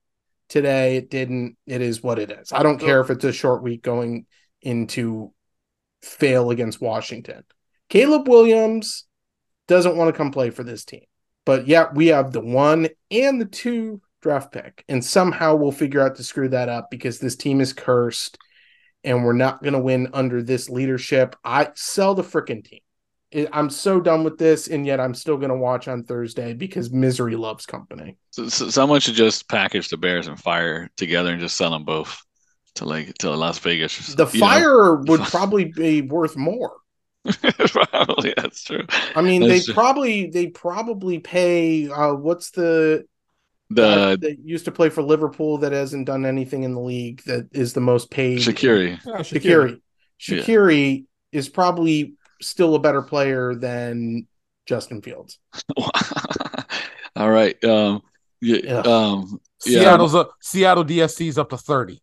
[0.49, 0.97] today.
[0.97, 1.57] It didn't.
[1.65, 2.53] It is what it is.
[2.53, 4.28] I don't care if it's a short week going
[4.61, 5.34] into
[6.01, 7.43] fail against Washington.
[7.89, 9.05] Caleb Williams
[9.67, 11.03] doesn't want to come play for this team.
[11.45, 14.83] But yeah, we have the one and the two draft pick.
[14.89, 18.38] And somehow we'll figure out to screw that up because this team is cursed
[19.03, 21.35] and we're not going to win under this leadership.
[21.43, 22.81] I sell the freaking team.
[23.51, 26.91] I'm so done with this, and yet I'm still going to watch on Thursday because
[26.91, 28.17] misery loves company.
[28.31, 31.83] So, so someone should just package the Bears and Fire together and just sell them
[31.83, 32.21] both
[32.75, 34.15] to like to Las Vegas.
[34.15, 34.45] The you know?
[34.45, 36.77] fire would probably be worth more.
[37.91, 38.86] Probably that's true.
[39.15, 39.73] I mean, That's they true.
[39.73, 41.89] probably they probably pay.
[41.89, 43.05] Uh, what's the
[43.73, 47.21] guy the that used to play for Liverpool that hasn't done anything in the league
[47.25, 48.39] that is the most paid?
[48.39, 48.99] Shaqiri.
[49.05, 49.80] Yeah, Shaqiri.
[50.28, 50.38] Yeah.
[50.38, 54.28] Shaqiri is probably still a better player than
[54.65, 55.39] Justin Fields.
[57.15, 57.61] All right.
[57.63, 58.01] Um,
[58.41, 58.80] Yeah, Yeah.
[58.82, 59.82] um, yeah.
[59.82, 60.32] Seattle's up.
[60.41, 62.01] Seattle DSC's up to thirty.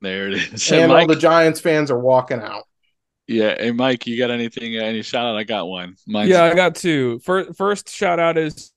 [0.00, 0.72] There it is.
[0.72, 2.64] and all Mike, the Giants fans are walking out.
[3.26, 4.76] Yeah, hey Mike, you got anything?
[4.76, 5.36] Any shout out?
[5.36, 5.96] I got one.
[6.06, 7.18] Mine's, Yeah, I got two.
[7.20, 8.72] First, first shout out is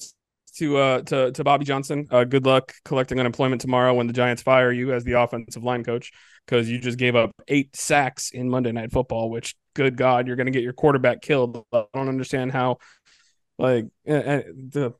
[0.57, 2.07] to uh to to Bobby Johnson.
[2.09, 5.83] Uh, good luck collecting unemployment tomorrow when the Giants fire you as the offensive line
[5.83, 6.11] coach
[6.45, 9.29] because you just gave up eight sacks in Monday Night Football.
[9.29, 11.63] Which, good God, you're going to get your quarterback killed.
[11.71, 12.77] I don't understand how.
[13.59, 14.93] Like uh, uh, the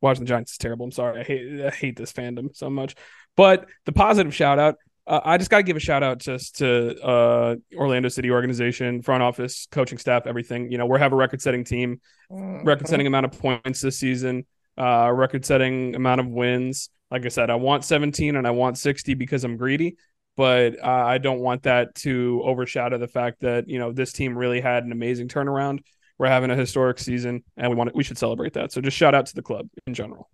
[0.00, 0.84] watching the Giants is terrible.
[0.84, 1.20] I'm sorry.
[1.20, 2.94] I hate I hate this fandom so much.
[3.36, 4.76] But the positive shout out
[5.08, 9.00] uh, I just got to give a shout out just to uh, Orlando City organization,
[9.00, 10.70] front office, coaching staff, everything.
[10.70, 12.00] You know, we have a record setting team,
[12.30, 14.44] record setting amount of points this season,
[14.76, 16.90] uh, record setting amount of wins.
[17.10, 19.96] Like I said, I want 17 and I want 60 because I'm greedy,
[20.36, 24.36] but uh, I don't want that to overshadow the fact that, you know, this team
[24.36, 25.80] really had an amazing turnaround.
[26.18, 28.72] We're having a historic season and we want to, we should celebrate that.
[28.72, 30.28] So just shout out to the club in general.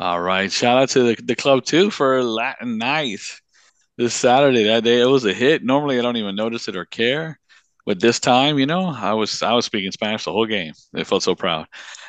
[0.00, 0.50] All right.
[0.50, 3.20] Shout out to the, the club too for Latin night
[4.00, 4.64] this Saturday.
[4.64, 5.64] That day it was a hit.
[5.64, 7.40] Normally I don't even notice it or care.
[7.86, 10.74] But this time, you know, I was I was speaking Spanish the whole game.
[10.94, 11.66] I felt so proud.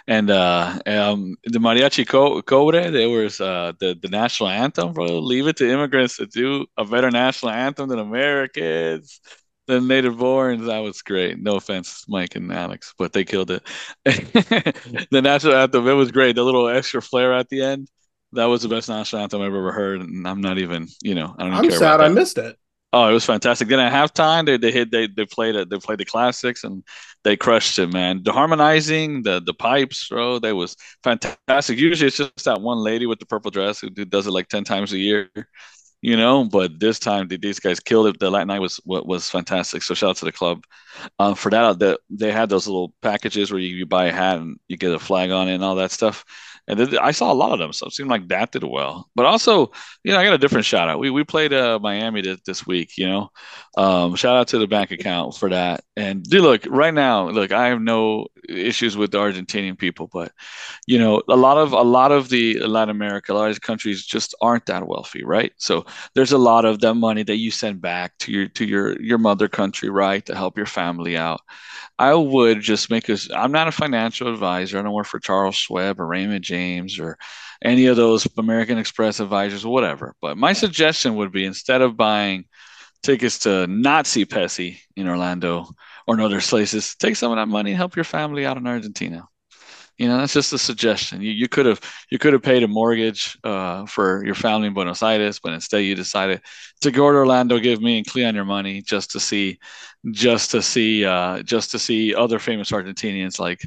[0.08, 5.20] And uh um the mariachi co- cobre, there was uh the, the national anthem, bro.
[5.20, 9.22] Leave it to immigrants to do a better national anthem than Americans.
[9.68, 10.68] than native borns.
[10.68, 11.40] That was great.
[11.40, 13.64] No offense, Mike and Alex, but they killed it.
[15.12, 16.36] the national anthem, it was great.
[16.36, 17.90] The little extra flair at the end.
[18.34, 21.36] That was the best national anthem I've ever heard, and I'm not even, you know,
[21.38, 21.54] I don't.
[21.54, 22.58] Even I'm care sad I missed it.
[22.94, 23.70] Oh, it was fantastic.
[23.70, 25.70] Then at halftime, they they hit they they played it.
[25.70, 26.84] They played the classics and
[27.24, 28.22] they crushed it, man.
[28.24, 31.78] The harmonizing, the the pipes, bro, that was fantastic.
[31.78, 34.66] Usually, it's just that one lady with the purple dress who does it like ten
[34.66, 35.30] times a year,
[36.02, 36.44] you know.
[36.46, 38.20] But this time, they- these guys killed it.
[38.20, 39.84] The Latin night was wa- was fantastic.
[39.84, 40.64] So shout out to the club
[41.20, 41.80] um, for that.
[41.80, 44.94] The, they had those little packages where you, you buy a hat and you get
[44.94, 46.26] a flag on it and all that stuff.
[46.68, 49.10] And then I saw a lot of them, so it seemed like that did well.
[49.16, 49.72] But also,
[50.04, 51.00] you know, I got a different shout out.
[51.00, 53.30] We we played uh, Miami this, this week, you know.
[53.78, 55.84] Um, shout out to the bank account for that.
[55.98, 60.32] And dude, look, right now, look, I have no issues with the Argentinian people, but
[60.88, 64.06] you know, a lot of a lot of the Latin America, a lot of countries
[64.06, 65.52] just aren't that wealthy, right?
[65.58, 65.86] So
[66.16, 69.18] there's a lot of that money that you send back to your to your your
[69.18, 71.42] mother country, right, to help your family out.
[72.00, 73.30] I would just make us.
[73.32, 74.80] I'm not a financial advisor.
[74.80, 77.18] I don't work for Charles Schwab or Raymond James or
[77.64, 80.16] any of those American Express advisors or whatever.
[80.22, 82.46] But my suggestion would be instead of buying
[83.04, 83.68] tickets to
[84.04, 85.68] see Pessy in Orlando
[86.08, 88.68] or in other places, take some of that money and help your family out in
[88.68, 89.28] Argentina.
[89.98, 91.22] You know, that's just a suggestion.
[91.22, 91.80] You you could have
[92.10, 95.80] you could have paid a mortgage uh, for your family in Buenos Aires, but instead
[95.80, 96.42] you decided
[96.82, 99.60] to go to Orlando, give me and Cleon your money just to see,
[100.12, 103.62] just to see, uh, just to see other famous Argentinians like,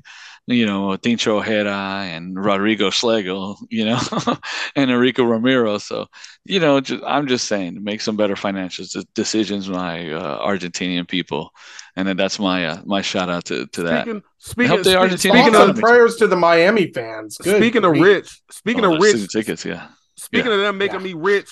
[0.47, 3.99] you know, Tincho Ojeda and Rodrigo Schlegel, you know,
[4.77, 5.79] and Enrique Ramiro.
[5.79, 6.07] So,
[6.45, 8.85] you know, just, I'm just saying, make some better financial
[9.15, 11.51] decisions, my uh, Argentinian people,
[11.97, 14.03] and then that's my uh, my shout out to to that.
[14.03, 14.99] Speaking, speaking, Help the speak-
[15.33, 17.39] Argentinians speaking of prayers to the Miami fans.
[17.39, 19.89] Good speaking of rich, speaking Oh, of rich, tickets, yeah.
[20.17, 21.49] speaking of them making me rich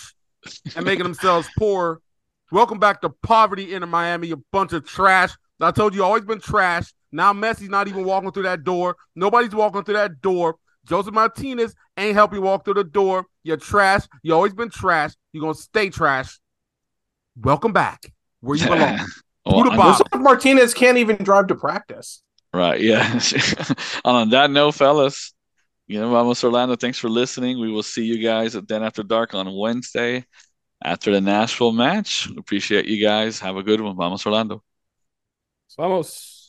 [0.77, 2.01] and making themselves poor.
[2.51, 5.31] Welcome back to poverty in Miami, you bunch of trash.
[5.59, 6.93] I told you, always been trash.
[7.13, 8.97] Now Messi's not even walking through that door.
[9.15, 10.57] Nobody's walking through that door.
[10.87, 13.27] Josef Martinez ain't helping you walk through the door.
[13.45, 14.03] You're trash.
[14.23, 15.13] You always been trash.
[15.33, 16.41] You're gonna stay trash.
[17.41, 18.03] Welcome back
[18.41, 18.99] where you belong.
[19.45, 19.99] Oh, Who the I'm- boss?
[19.99, 22.23] Looks like Martinez can't even drive to practice.
[22.55, 22.81] Right.
[22.81, 23.19] Yeah.
[24.05, 25.35] on that note, fellas,
[25.89, 27.59] you know, Vamos Orlando, thanks for listening.
[27.59, 30.27] We will see you guys at Den After Dark on Wednesday
[30.85, 32.29] after the Nashville match.
[32.39, 33.41] Appreciate you guys.
[33.41, 33.97] Have a good one.
[33.97, 34.63] Vamos Orlando.
[35.77, 36.42] Vamos.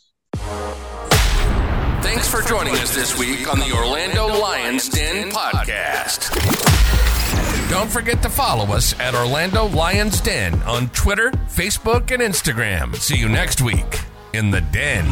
[2.02, 6.30] Thanks for joining us this week on the Orlando Lions Den podcast.
[7.70, 12.96] Don't forget to follow us at Orlando Lions Den on Twitter, Facebook, and Instagram.
[12.96, 14.02] See you next week
[14.34, 15.06] in the Den.